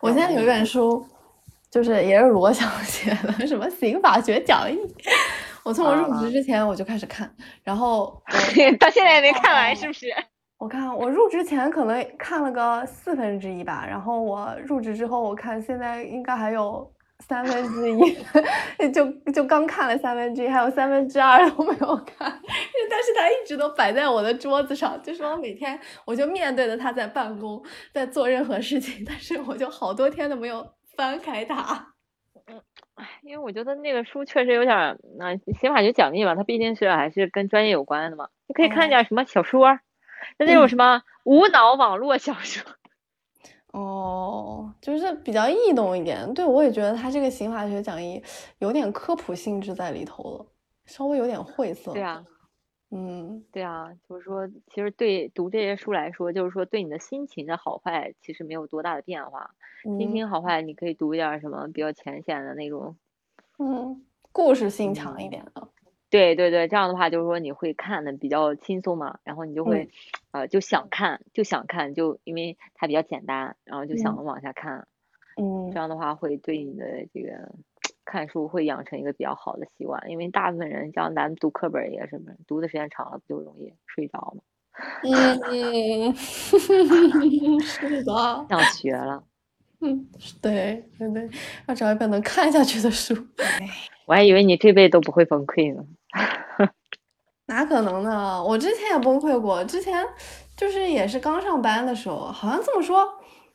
[0.00, 1.04] 我现在有一本书，
[1.70, 4.76] 就是也是罗翔写的，什么《刑法学讲义》。
[5.64, 7.30] 我从我入职之前我就开始看，
[7.62, 8.20] 然后
[8.80, 10.06] 到现在也没看完，是不是？
[10.56, 16.90] 我看我入职前可能看了个四分之一吧，然后我入职之后，我看现在应该还有。
[17.20, 22.30] 三分之一，就就刚看了三分之一，还有三分之二都没有看，
[22.90, 31.94] 但是它一直都摆在我的桌子上，就是我每天我就面对着它在办公，在做任何事情，但是我就好多天都没有翻开它。
[32.46, 32.62] 嗯，
[33.22, 39.78] 因为我觉得那个书确实有点，那刑法学讲义吧，它毕竟是还是跟专业有关的嘛，你可以看点什么小说，
[40.38, 42.62] 那那种什么无脑网络小说。
[43.70, 44.17] 哦，
[44.80, 46.32] 就是比较易懂一点。
[46.34, 48.22] 对我也觉得他这个刑法学讲义
[48.58, 50.46] 有点科普性质在里头了，
[50.86, 51.92] 稍微有点晦涩。
[51.92, 52.24] 对啊，
[52.90, 59.50] 嗯，对啊，就是说，其实对读这些书来说，就是说对你的心情的好坏其实没有多大的变化。
[59.82, 62.96] 心情好坏，你可以读一点什么比较浅显的那种，
[63.58, 65.68] 嗯，故事性强一点的。
[66.10, 69.90] 对对对，这样的话就是说你会看的比较轻松嘛，然后你就会，
[70.32, 74.86] 呃，就想看就想看，就因为它比较简单，然后就想往下看，
[75.36, 77.54] 嗯，这样的话会对你的这个
[78.04, 84.42] 看书会养成一个比较好的习惯，因为大部分人像咱们读课本也是，读的时间长了不就容易睡着吗？
[85.02, 86.14] 嗯，
[87.60, 89.24] 是的，想学了。
[89.80, 90.08] 嗯，
[90.40, 91.28] 对对对，
[91.66, 93.14] 要找一本能看下去的书。
[94.06, 95.84] 我还以为你这辈子都不会崩溃呢。
[97.46, 98.42] 哪可能呢？
[98.44, 100.06] 我之前也崩溃过，之前
[100.56, 103.08] 就是也是刚上班的时候，好像这么说，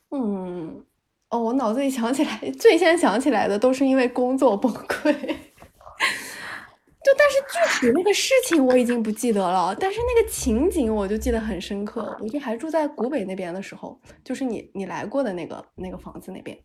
[0.09, 0.83] 嗯，
[1.29, 5.13] 哦，我脑子里想起来，最先想起来的都是因为工作崩溃。
[7.03, 12.17] 就但是具体那个事情我已经不记得了，但是那个情景我就记得很深刻。
[12.21, 16.57] 我就还住在古北那边的时候，就是你你来过的那个那个房子那边，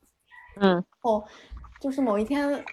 [0.61, 1.25] 嗯，哦，
[1.81, 2.65] 就是某一天。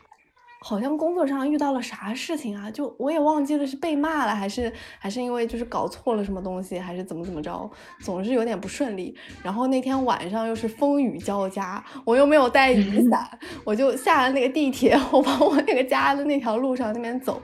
[0.67, 2.71] 好像工作上遇到了啥事情啊？
[2.71, 7.69] 就我也忘记了是被骂了，还是还是因为就是搞错了什么东西，还是怎么怎么着，
[8.01, 9.15] 总是有点不顺利。
[9.43, 13.29] 然后那天晚上又是风雨交加，我又没有带雨伞，
[13.63, 17.39] 我就下了那个地铁，我往我那个家的那条路上那边走，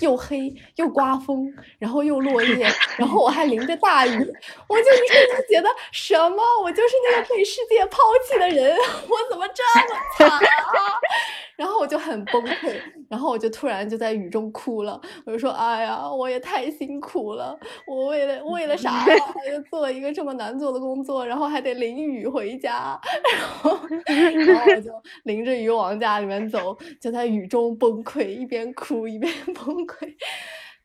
[0.00, 1.46] 又黑又刮风，
[1.78, 2.66] 然后又落叶，
[2.98, 4.18] 然后我还淋着大雨，
[4.66, 6.42] 我就一瞬间觉得什么？
[6.64, 10.40] 我就是那个被世界抛弃的人， 我怎么这么惨啊？
[11.56, 12.63] 然后我就很崩溃，
[13.08, 15.00] 然后我就突然就在雨中哭了。
[15.24, 19.16] 我就说：“哎呀，我也太辛苦了，我为了为了啥呀？
[19.50, 22.98] 就做一个这么难做的工作，然后还得淋雨回家，
[23.32, 23.78] 然后
[24.46, 24.90] 然后我就
[25.24, 30.14] 淋着雨往家里面走，就在雨中崩溃，一边哭一边 崩溃。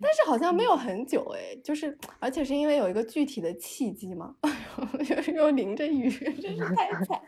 [0.01, 4.33] 但是好像没有很久哎，就是而且是因为有一个具体的契机嘛，
[5.27, 7.19] 又又淋着雨，真是太惨。”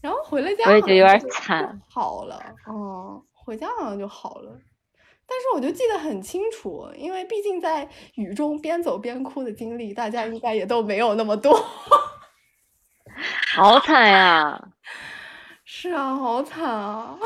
[0.00, 1.80] 然后回了家，我也觉得有点惨。
[1.88, 4.58] 好了，嗯，回家好像就好了。
[5.26, 11.54] 但是我就记得很清楚，因为毕竟在雨中边走边哭的经历，大家应该也都没有那么多。
[13.54, 14.68] 好惨呀！
[15.64, 17.18] 是啊，好惨啊！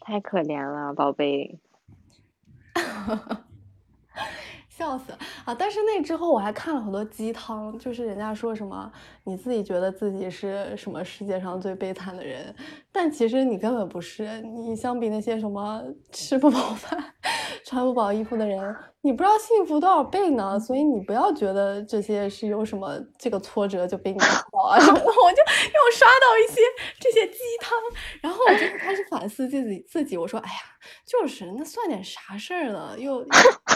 [0.00, 1.58] 太可怜了，宝贝。
[4.78, 5.12] 笑死
[5.44, 5.52] 啊！
[5.52, 8.90] 但是那之后我还看了很多鸡汤，就是人家说什么
[9.24, 12.54] 你自己觉得自己是什么世界上最悲惨的人，
[12.92, 14.40] 但其实你根本不是。
[14.42, 17.12] 你相比那些什么吃不饱饭、
[17.66, 18.76] 穿不饱衣服的人。
[19.00, 24.76] 你不知道幸福多少倍呢，所以你不要觉得这些是有什么这个挫折就被你打倒啊！
[24.76, 26.60] 我就又刷到一些
[27.00, 27.78] 这些鸡汤，
[28.20, 30.16] 然后我就开始反思自己自己。
[30.18, 30.58] 我说，哎呀，
[31.06, 32.98] 就是那算点啥事儿呢？
[32.98, 33.24] 又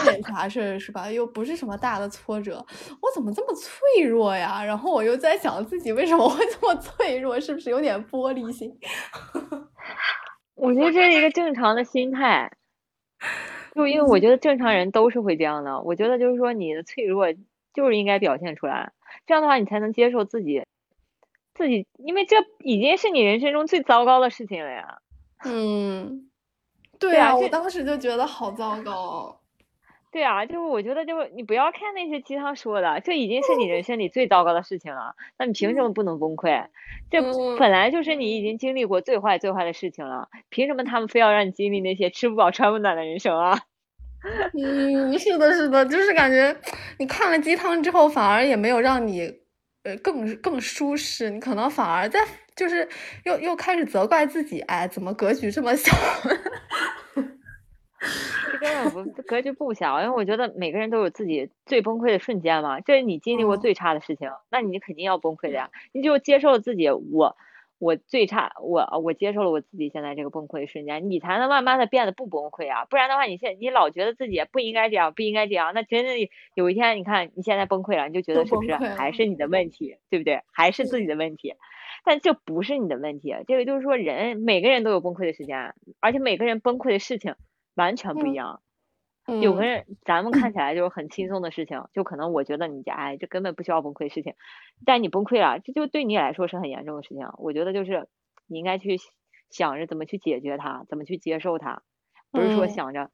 [0.03, 1.09] 点啥事儿是吧？
[1.09, 2.65] 又不是什么大的挫折，
[3.01, 4.63] 我怎么这么脆弱呀？
[4.63, 8.77] 然后我又在想自己为什么会这么脆弱，是不是有点玻璃心？
[10.55, 12.51] 我觉得这是一个正常的心态。
[13.75, 17.33] 就因为我觉得正常人都是会这样的，我觉得就是说你的脆弱
[17.73, 18.91] 就是应该表现出来，
[19.25, 20.63] 这样的话你才能接受自己，
[21.55, 24.99] 自己，因为这已经是你人生中最糟糕的事情了呀。
[25.45, 26.29] 嗯，
[26.99, 29.41] 对啊，我当时就觉得好糟糕。
[30.13, 36.67] 对啊，就是我觉得就是你不要看那些鸡汤说的，这已经是你人生里最糟糕的事情了，那你凭什么不能崩溃？
[37.09, 37.19] 这
[37.57, 43.59] 本来就是你已经经历过最坏最坏的事情了，凭什么他们非要让你经历那些吃不饱穿不暖的人生啊？
[44.53, 46.55] 嗯， 是的，是的，就是感觉
[46.99, 49.39] 你看了鸡汤之后，反而也没有让你
[49.83, 52.19] 呃更更舒适，你可能反而在
[52.55, 52.87] 就是
[53.25, 55.91] 又又开始责怪自己，哎，怎么格局这么小？
[58.51, 62.81] 这根本不格局不小，因为我觉得每个人都有自己最崩溃的瞬间嘛。
[62.81, 65.69] 这是你经历过最差的事情，那你肯定要崩溃的呀。
[65.91, 67.37] 你就接受自己，我
[67.79, 72.85] 我最差，我我接受了我自己现在这个崩溃的瞬间，你才能慢慢的变得不崩溃啊。
[72.85, 76.11] 不然的话，你现你老觉得自己不应该这样，不应该这样，那真的
[76.55, 80.41] 有一天，你看你现在崩溃了，你就觉得是不是还是你的问题，对不对？
[80.51, 81.55] 还是自己的问题？
[82.05, 87.35] 但这不是你的问题，这个就是说人每个人都有崩溃的时间，而且每个人崩溃的事情。
[87.75, 88.61] 完全不一样，
[89.41, 94.33] 有个人咱们看起来就是很轻松的事情，就可能我觉得你家哎，这根本不需要崩溃的事情，
[94.85, 97.27] 但你崩溃了，这就对你来说是很严重的事情。
[97.37, 98.07] 我觉得就是
[98.47, 98.97] 你应该去
[99.49, 101.81] 想着怎么去解决它，怎么去接受它，
[102.31, 103.09] 不是说想着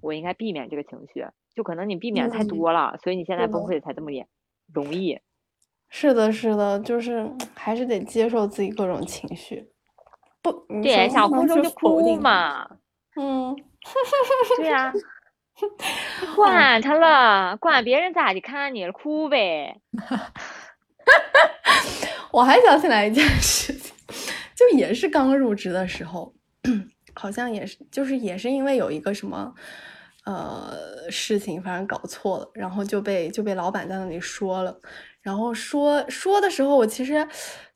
[0.00, 4.26] 我应该避免这个情绪，就可能你避免太多了，所以你现在崩溃才这么严
[4.72, 5.20] 容易。
[5.88, 9.70] 是的，是的，就是还是得接受自己各种情绪，
[10.42, 10.50] 不，
[10.82, 12.78] 对，想哭就哭嘛。
[13.20, 13.54] 嗯，
[14.56, 14.92] 对呀，
[16.34, 19.80] 管他了，管别人咋的看你了，哭呗。
[22.32, 23.92] 我还想起来一件事情，
[24.56, 26.32] 就也是刚入职的时候，
[27.14, 29.52] 好像也是，就是也是因为有一个什么
[30.24, 34.80] 呃事情，反正搞错了，然后就被就被老板在那里说了。
[35.20, 37.26] 然后说说的时候，我其实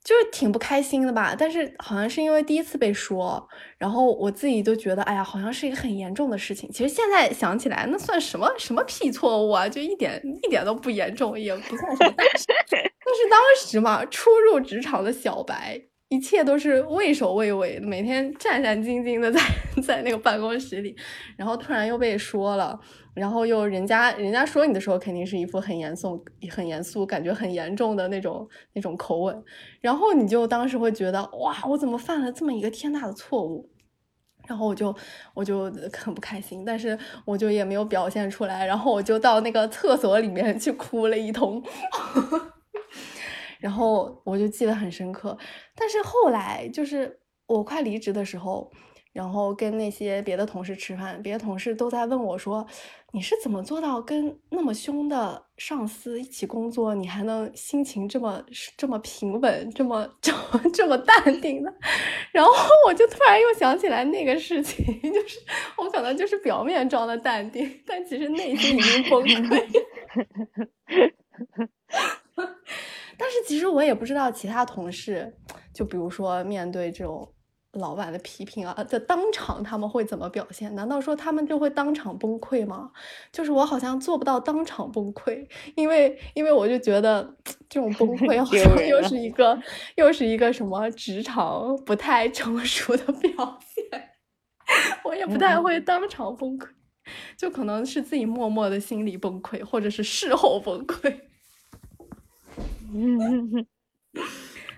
[0.06, 1.34] 就是挺不开心的吧。
[1.36, 3.44] 但是好像是因为第一次被说，
[3.76, 6.70] 然后我自己都觉得，哎呀，好像是一个很严重的事情。
[6.70, 9.68] 其实现在想起来，那算什么什么屁错误啊？
[9.68, 12.44] 就一点一点都不严重，也不算什么但是。
[13.08, 15.80] 但是当时嘛，初入职场的小白。
[16.08, 19.40] 一切都是畏首畏尾，每天战战兢兢的在
[19.82, 20.94] 在那个办公室里，
[21.36, 22.78] 然后突然又被说了，
[23.12, 29.44] 然后又人家人家说你的时候，肯定是一副很严肃、很严肃，感觉很严重的那种那种口吻，
[29.80, 33.68] 然后你就当时会觉得哇，我怎么犯了这么一个天大的错误？
[34.46, 34.94] 然后我就
[35.34, 41.60] 我就很不开心，但是我就也没有表现出来，然后我就到那个厕所里面去哭了一通。
[43.66, 45.36] 然后我就记得很深刻，
[45.74, 48.70] 但是后来就是我快离职的时候，
[49.12, 52.64] 然后跟那些别的同事吃饭，别的同事都在问我说
[53.12, 58.40] ：“你是怎么做到跟那么凶的上司一起工作，你还能心情这么
[58.76, 61.74] 这么平稳，这么这么这么淡定的？”
[62.30, 62.52] 然后
[62.86, 65.40] 我就突然又想起来那个事情， 就是
[65.76, 69.66] 我可能就是表面装的淡定，但其实内心已经崩溃。
[73.18, 75.32] 但是其实我也不知道其他同事，
[75.72, 77.32] 就比如说面对这种
[77.72, 80.74] 老板的批评啊，在当场他们会怎么表现？
[80.74, 82.90] 难道说他们就会当场崩溃吗？
[83.30, 87.36] 就是我好像做不到当场崩溃，因为因为我就觉得
[87.68, 89.58] 这种崩溃 好像又是一个
[89.96, 94.10] 又是一个什么职场不太成熟的表现，
[95.04, 96.68] 我也不太会当场崩溃，
[97.36, 101.14] 就可能是自己默默的心理崩溃，或者是事后崩溃。
[102.98, 103.66] 嗯，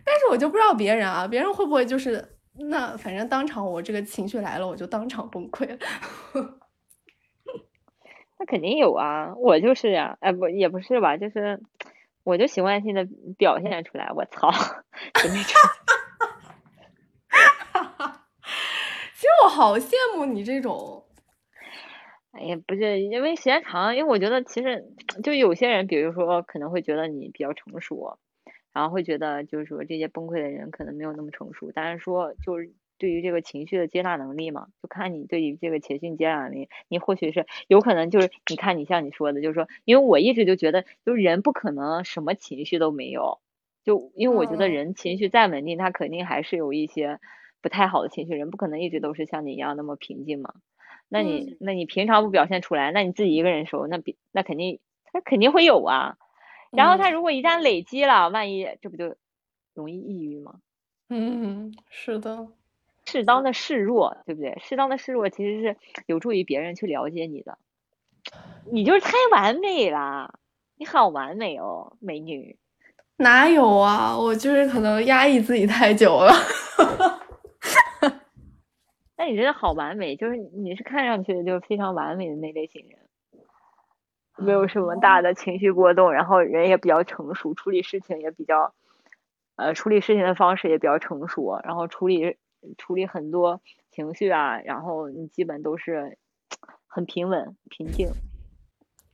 [0.04, 5.78] 但是我就不知道别人啊，别人会不会就是那反正当场我这个情绪来了，我就当场崩溃了。
[8.38, 11.60] 那肯定有啊，我就是呀，哎不也不是吧，就是
[12.24, 13.06] 我就习惯性的
[13.36, 15.54] 表现出来，我操，就那种。
[19.14, 21.04] 其实我好羡慕你这种。
[22.33, 24.85] 哎呀，不是，因为时间长，因为我觉得其实
[25.22, 28.18] 就有些人，比如说可能会觉得你比较成熟，
[28.72, 43.41] 然后会觉得就是说这些崩溃的人可能没有那么成熟，但是说就是对于这个情绪的接纳能力嘛，就看你对于这个情绪接纳能力，你或许是有可能就是你看你像你说的，就是说，因为我一直就觉得就是人不可能什么情绪都没有，
[43.85, 47.20] 就因为我觉得人情绪再稳定，他肯定还是有一些
[47.62, 50.53] 不太好的情绪，人不可能一直都是像你一样那么平静嘛。
[51.09, 54.80] 那你那你平常不表现出来，那你自己一个人收，那比那肯定
[55.12, 56.16] 他肯定会有啊。
[56.70, 59.16] 然后他如果一旦累积了，万一这不就
[59.74, 60.56] 容易抑郁吗？
[61.09, 62.48] 嗯，是的，
[63.06, 64.59] 适当的示弱，对不对？
[64.61, 67.56] 适当的示弱其实是有助于别人去了解你的。
[68.70, 70.38] 你就是太完美了，
[70.76, 72.59] 你好完美哦，美女。
[73.16, 74.14] 哪有啊？
[74.18, 76.34] 我就是可能压抑自己太久了。
[79.18, 83.00] 那你真的好完美，就是你是看上去就非常完美的那类型人，
[84.36, 88.72] 没有什么大的情绪波动，然后人也比较成熟，处理事情也比较，
[89.56, 92.36] 呃，处理事情的方式也比较成熟，然后处理
[92.78, 93.60] 处理很多
[93.90, 96.16] 情绪啊，然后你基本都是
[96.86, 98.08] 很平稳平静。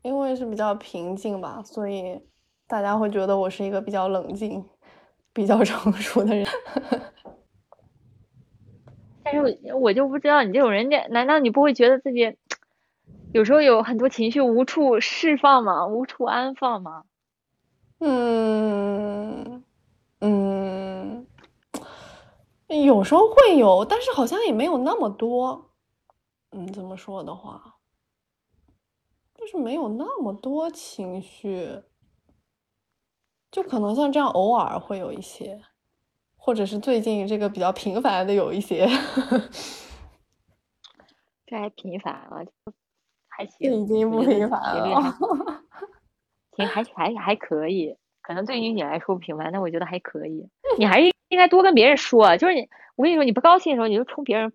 [0.02, 2.20] 因为是比较平静吧，所以
[2.68, 4.62] 大家会觉得我是一个比较冷静、
[5.32, 6.46] 比较成熟的人。
[9.25, 12.37] 但是我就不知道你这种人家，难道你不会觉得自己
[13.33, 15.87] 有时候有很多情绪无处释放吗？
[15.87, 17.05] 无处安放吗？
[18.01, 19.64] 嗯
[20.20, 21.27] 嗯，
[22.68, 25.70] 有时候会有，但是好像也没有那么多。
[26.51, 27.77] 嗯，这么说的话，
[29.35, 31.83] 就是没有那么多情绪，
[33.51, 35.62] 就可能像这样偶尔会有一些。
[36.45, 38.86] 或者是最近这个比较频繁的有一些，
[41.47, 42.45] 这还频繁啊？
[43.28, 45.16] 还行，已经不频繁了。
[46.55, 50.47] 行， 还还还可以，可能对于你来说不平凡，但我觉得还可以。
[50.76, 54.53] 你还是应该多跟别人说，就是你，我跟你说，你不高兴的时候，你就冲别人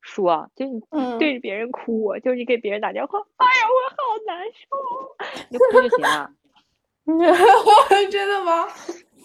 [0.00, 0.80] 说，就是你
[1.20, 4.66] 对着别人哭，就是你给别人打电话，哎呀，我好难受，
[5.50, 6.32] 你哭就行了。
[8.10, 8.66] 真的吗？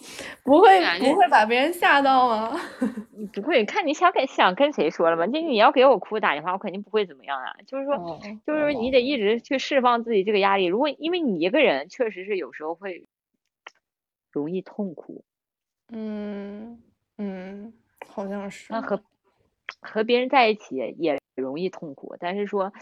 [0.44, 2.60] 不会不会把别人吓到吗？
[3.32, 5.26] 不会，看你想跟想跟谁说了吧。
[5.26, 7.54] 就你要给我哭打电话，我肯定不会怎么样啊。
[7.66, 10.66] 就是说，就是你得一直去释放自己这个压力。
[10.66, 13.06] 如果因为你一个人，确实是有时候会
[14.30, 15.24] 容易痛苦。
[15.90, 16.82] 嗯
[17.18, 17.72] 嗯，
[18.08, 18.72] 好像是。
[18.72, 19.02] 那和
[19.80, 22.72] 和别人在一起也容易痛苦，但是说，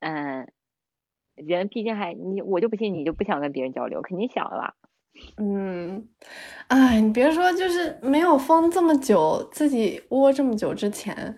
[0.00, 0.50] 嗯，
[1.34, 4.74] 人毕竟还你，我就不信你就不想跟别人交流，肯定想了吧。
[5.36, 6.08] 嗯，
[6.68, 11.36] 哎，你别说，就是没有封这么久，自己窝这么久之前，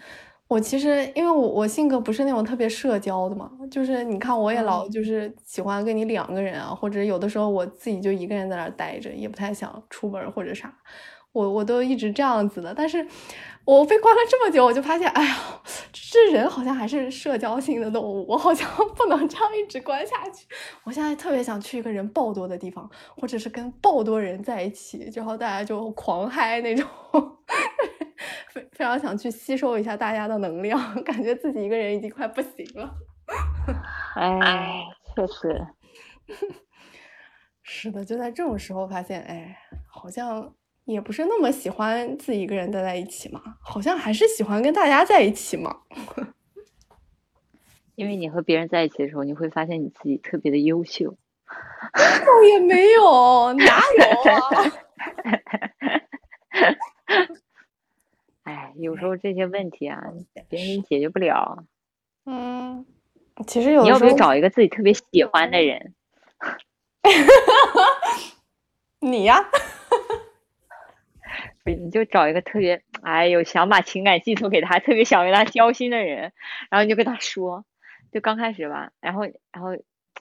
[0.48, 10.72] 我其实因为我我性格不是那种特别社交的嘛，就是你看我也老就是喜欢跟你两个人啊，或者有的时候我自己就一个人在那儿待着，也不太想出门或者啥，
[11.32, 13.06] 我我都一直这样子的，但是。
[13.64, 15.36] 我被关了这么久，我就发现，哎呀，
[15.92, 20.46] 这人好像还是社交性的动物，我好像不能这样一直关下去。
[20.84, 26.86] 我现在特别想去一个人爆多的地方，或者是跟爆多人在一起，然后大家就狂嗨那种，
[28.50, 32.94] 非非常想去吸收一下大家的能量，感觉自己一个人已经快不行了。
[34.16, 34.82] 哎，
[35.14, 35.66] 确实，
[37.62, 39.56] 是的，就在这种时候发现，哎，
[39.88, 40.54] 好像。
[40.84, 45.80] 也不是那么喜欢自己一个人待在一起嘛，好像还是喜欢跟大家在一起嘛。
[47.94, 51.16] 因为你和别人在一起的时候，你会发现你自己特别的优秀。
[51.92, 54.72] 倒也没有，哪有啊？
[58.42, 60.02] 哎，有时候这些问题啊，
[60.48, 61.64] 别人解决不了。
[62.26, 62.84] 嗯，
[63.46, 65.94] 其实有你要不要找一个自己特别喜欢的人？
[69.00, 69.48] 你呀。
[71.72, 76.32] 你就找一个特别哎有想把情感寄托给他，特别想为他交心的人，
[76.70, 77.64] 然后你就跟他说，
[78.12, 79.70] 就刚开始吧，然后然后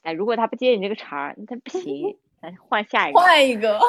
[0.04, 3.80] 哎，如果他不接你这个茬，那他不行，咱换下一个，换一个，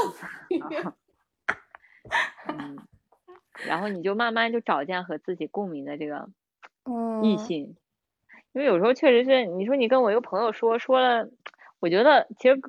[2.49, 2.79] 嗯，
[3.67, 6.29] 然后你就慢慢就找见和自己共鸣的这个
[7.23, 7.77] 异性，
[8.53, 11.29] 因为有时候确实是你说你跟我一个朋友说说了，
[11.79, 12.61] 我觉得其实。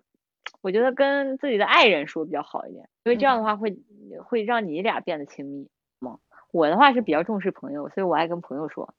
[0.66, 3.78] 我觉得跟自己的爱人说比较好一点，因为这样的话会
[4.24, 6.18] 会让你俩变得亲密吗？
[6.52, 8.92] 我的话是比较重视朋友，所以我爱跟朋友说。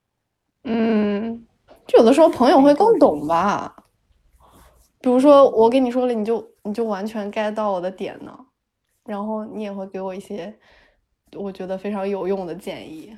[0.63, 1.45] 嗯，
[1.85, 3.75] 就有的时候朋友会更懂吧。
[5.01, 8.39] 比如说我跟你说了，你就你就完全 get 到我的点呢，
[9.05, 10.57] 然后你也会给我一些
[11.37, 13.13] 我觉得非常有用的建议，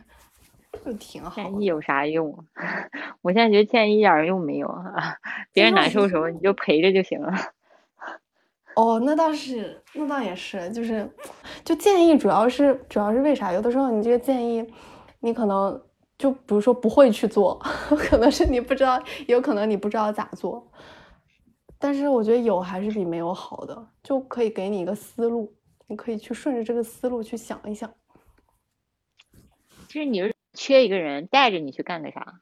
[0.82, 1.34] 就挺好。
[1.34, 2.34] 建议有啥用？
[3.20, 5.18] 我现在觉得建议一点用没有啊，
[5.53, 7.34] 别人难受的时候你就陪着就行了。
[8.79, 11.11] 哦，那倒是，那倒也是，就是，
[11.64, 13.53] 就建议主要是主要是为啥？
[13.53, 14.64] 有的时候你这个建议，
[15.18, 15.83] 你可能
[16.16, 17.59] 就比如说不会去做，
[17.99, 20.70] 可能是你不知道，有可能你不知道咋做。
[21.76, 25.53] 但是我觉得有还是比没有好的，就可以给你一个思路，
[25.89, 27.93] 你可以去顺着这个思路去想一想。
[29.89, 32.41] 其实你是缺一个人带着你去干个啥？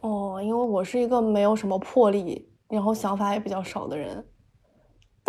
[0.00, 4.24] 哦，因为我是一个没有什么魄力，然后想法也比较少的人。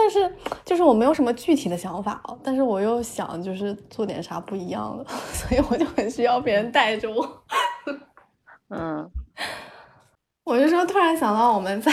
[0.02, 0.36] 但是，
[0.66, 7.44] 就是我没有什么具体的想法哦，但是我又想就是做点啥不一样的， 所以我就很需要别人带着我。
[8.70, 9.08] 嗯，
[10.44, 11.92] 我就说突然想到我们在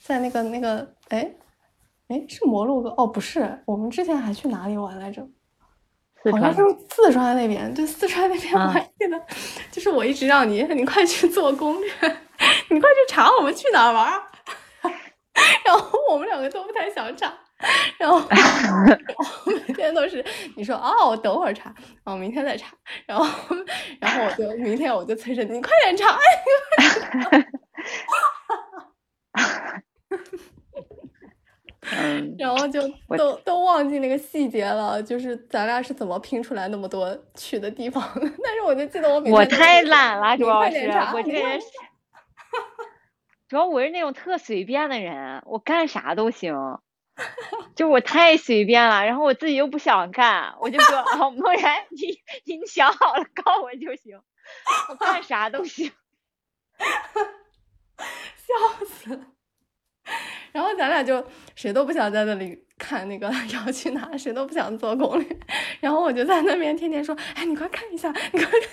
[0.00, 0.78] 在那个那个
[1.10, 1.30] 哎
[2.08, 5.24] 哎是摩洛哥哦不是，我们之前还去哪里玩来着？
[6.32, 6.60] 好像是
[6.90, 9.18] 四川那边，对四川那边我还记得，
[9.70, 11.88] 就是我一直让你你快去做攻略，
[12.68, 14.20] 你快去查我们去哪玩。
[15.64, 17.32] 然后我们两个都不太想查，
[17.98, 18.20] 然后
[19.46, 20.24] 每天都是
[20.56, 21.74] 你说哦，我等会儿查，
[22.04, 22.68] 哦，明天再查，
[23.06, 23.26] 然后
[24.00, 26.18] 然后我就明天我就催着你快点查，
[31.96, 32.80] 嗯，然后就
[33.16, 41.60] 都都忘记那个细节了，就是咱俩是怎么拼出来那么多去的地方的， 但是我就记得我每天我太懒了，主要是我这个人。
[43.50, 46.54] 主要我是那种特随便的人，我干啥都行，
[47.74, 49.04] 就我太随便了。
[49.04, 54.22] 然后我自己又不想干，我就说：“哦，梦然，你你想好了告我就行，
[54.88, 55.90] 我干啥都行。
[57.98, 59.20] ”笑死！
[60.52, 61.26] 然后咱俩就
[61.56, 65.40] 谁都不想在那里看那个要去哪，谁都不想做攻略。
[65.80, 68.70] 然后我就在那边天天说：“哎，你快看一下，你快看一下。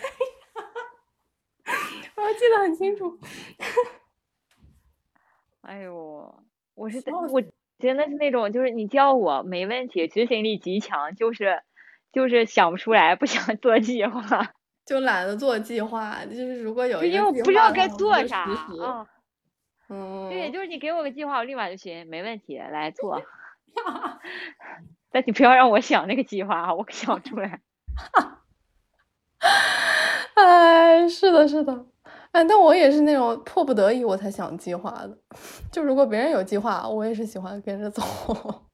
[2.13, 3.19] ”我还记得很清楚。
[5.67, 6.33] 哎呦，
[6.75, 7.41] 我是我
[7.77, 11.61] 真的是那种，就是你叫我没问题，执行力极强，就是
[12.13, 14.21] 就是想不出来，不想做计划，
[14.87, 16.23] 就懒得做计划。
[16.25, 18.43] 就是如果有一个不知道该做啥
[18.81, 19.05] 啊，
[19.89, 23.21] 嗯， 对，就是你给我个计划，我立马就行，没问题，来做。
[25.11, 27.59] 但你不要让我想那个计划，我想不出来。
[30.35, 31.85] 哎，是的，是的。
[32.31, 35.17] 哎，但我也是那种迫不得已我才想计划的。
[35.71, 38.03] 就如果别人有计划，我也是喜欢跟着走。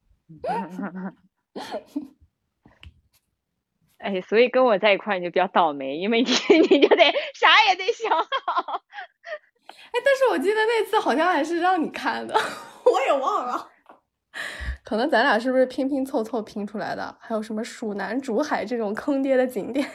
[3.99, 6.29] 哎，所以跟我在一块你就比较倒霉，因为你
[6.69, 8.81] 你就得啥也得想好。
[9.67, 13.69] 哎，但是我记得那次好像还是让你看的，我也忘了。
[14.83, 17.17] 可可能咱俩是不是拼拼凑凑拼出来的？
[17.19, 19.89] 还有什么蜀南竹海这种坑爹的景点？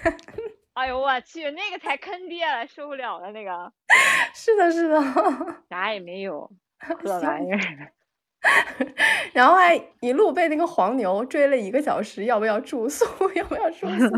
[0.78, 3.72] 哎呦我去，那个才坑爹了，受不了了那个。
[4.32, 5.00] 是的，是的，
[5.68, 6.48] 啥也没有，
[6.78, 7.92] 破玩意儿。
[9.34, 13.04] 然后还一路被那个黄牛追了一个小时，要不要住宿？
[13.34, 14.08] 要不要住宿？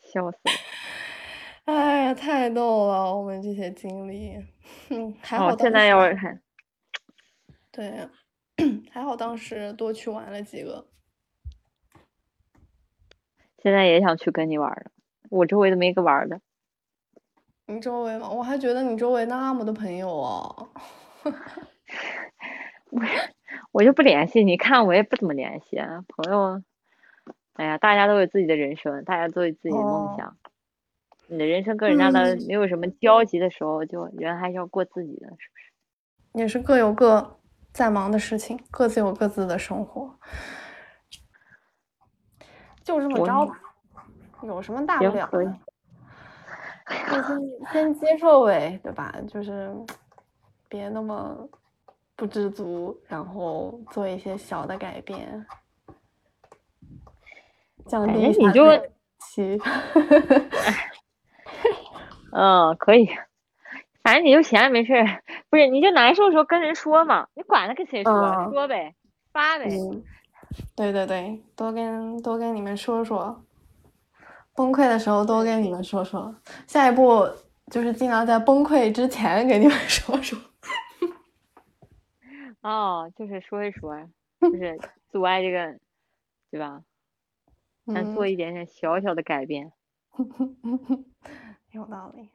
[0.00, 0.38] 笑死。
[1.66, 4.34] 哎呀，太逗了，我们这些经历。
[4.88, 5.56] 嗯，还好。
[5.56, 6.42] 现在要看
[7.70, 8.08] 对，
[8.90, 10.84] 还好当时多去玩了几个。
[13.62, 14.90] 现在也想去跟你玩了，
[15.28, 16.40] 我周围都没个玩的。
[17.66, 18.28] 你周围吗？
[18.28, 20.68] 我还觉得你周围那么多朋友啊。
[22.90, 23.02] 我
[23.72, 26.62] 我就不联系，你看我也不怎么联系啊朋友。
[27.54, 30.36] 哎呀，大家都有自己的人生，大家都有自己的梦想。
[31.28, 36.40] 你的人生跟人家的没有什么交集的时候，就人还是要过自己的，是不是？
[36.40, 37.38] 也是各有各
[37.72, 40.12] 在忙的事情，各自有各自的生活。
[42.82, 43.60] 就这么着吧，
[44.42, 45.56] 有什么大不了的？
[46.90, 47.40] 先
[47.72, 49.14] 先接受呗，对吧？
[49.28, 49.70] 就是
[50.68, 51.48] 别那么
[52.16, 55.46] 不知足，然后做一些小的改变，
[57.86, 58.64] 降低你就
[59.18, 59.60] 期。
[62.32, 63.08] 嗯，可以。
[64.02, 68.94] 反正你就闲着没事儿，不是你就难受的时候跟人说嘛，你管他跟谁说，说呗，
[69.32, 69.68] 发呗。
[70.74, 73.42] 对对对，多跟多跟你们说说，
[74.54, 76.34] 崩溃的时候多跟你们说说。
[76.66, 77.28] 下一步
[77.70, 80.38] 就是尽量在崩溃之前给你们说说。
[82.62, 83.96] 哦，就是说一说，
[84.40, 84.78] 就是
[85.08, 85.78] 阻碍这个，
[86.50, 86.82] 对吧？
[87.86, 89.72] 咱做一点点小小的改变。
[91.72, 92.28] 有道理。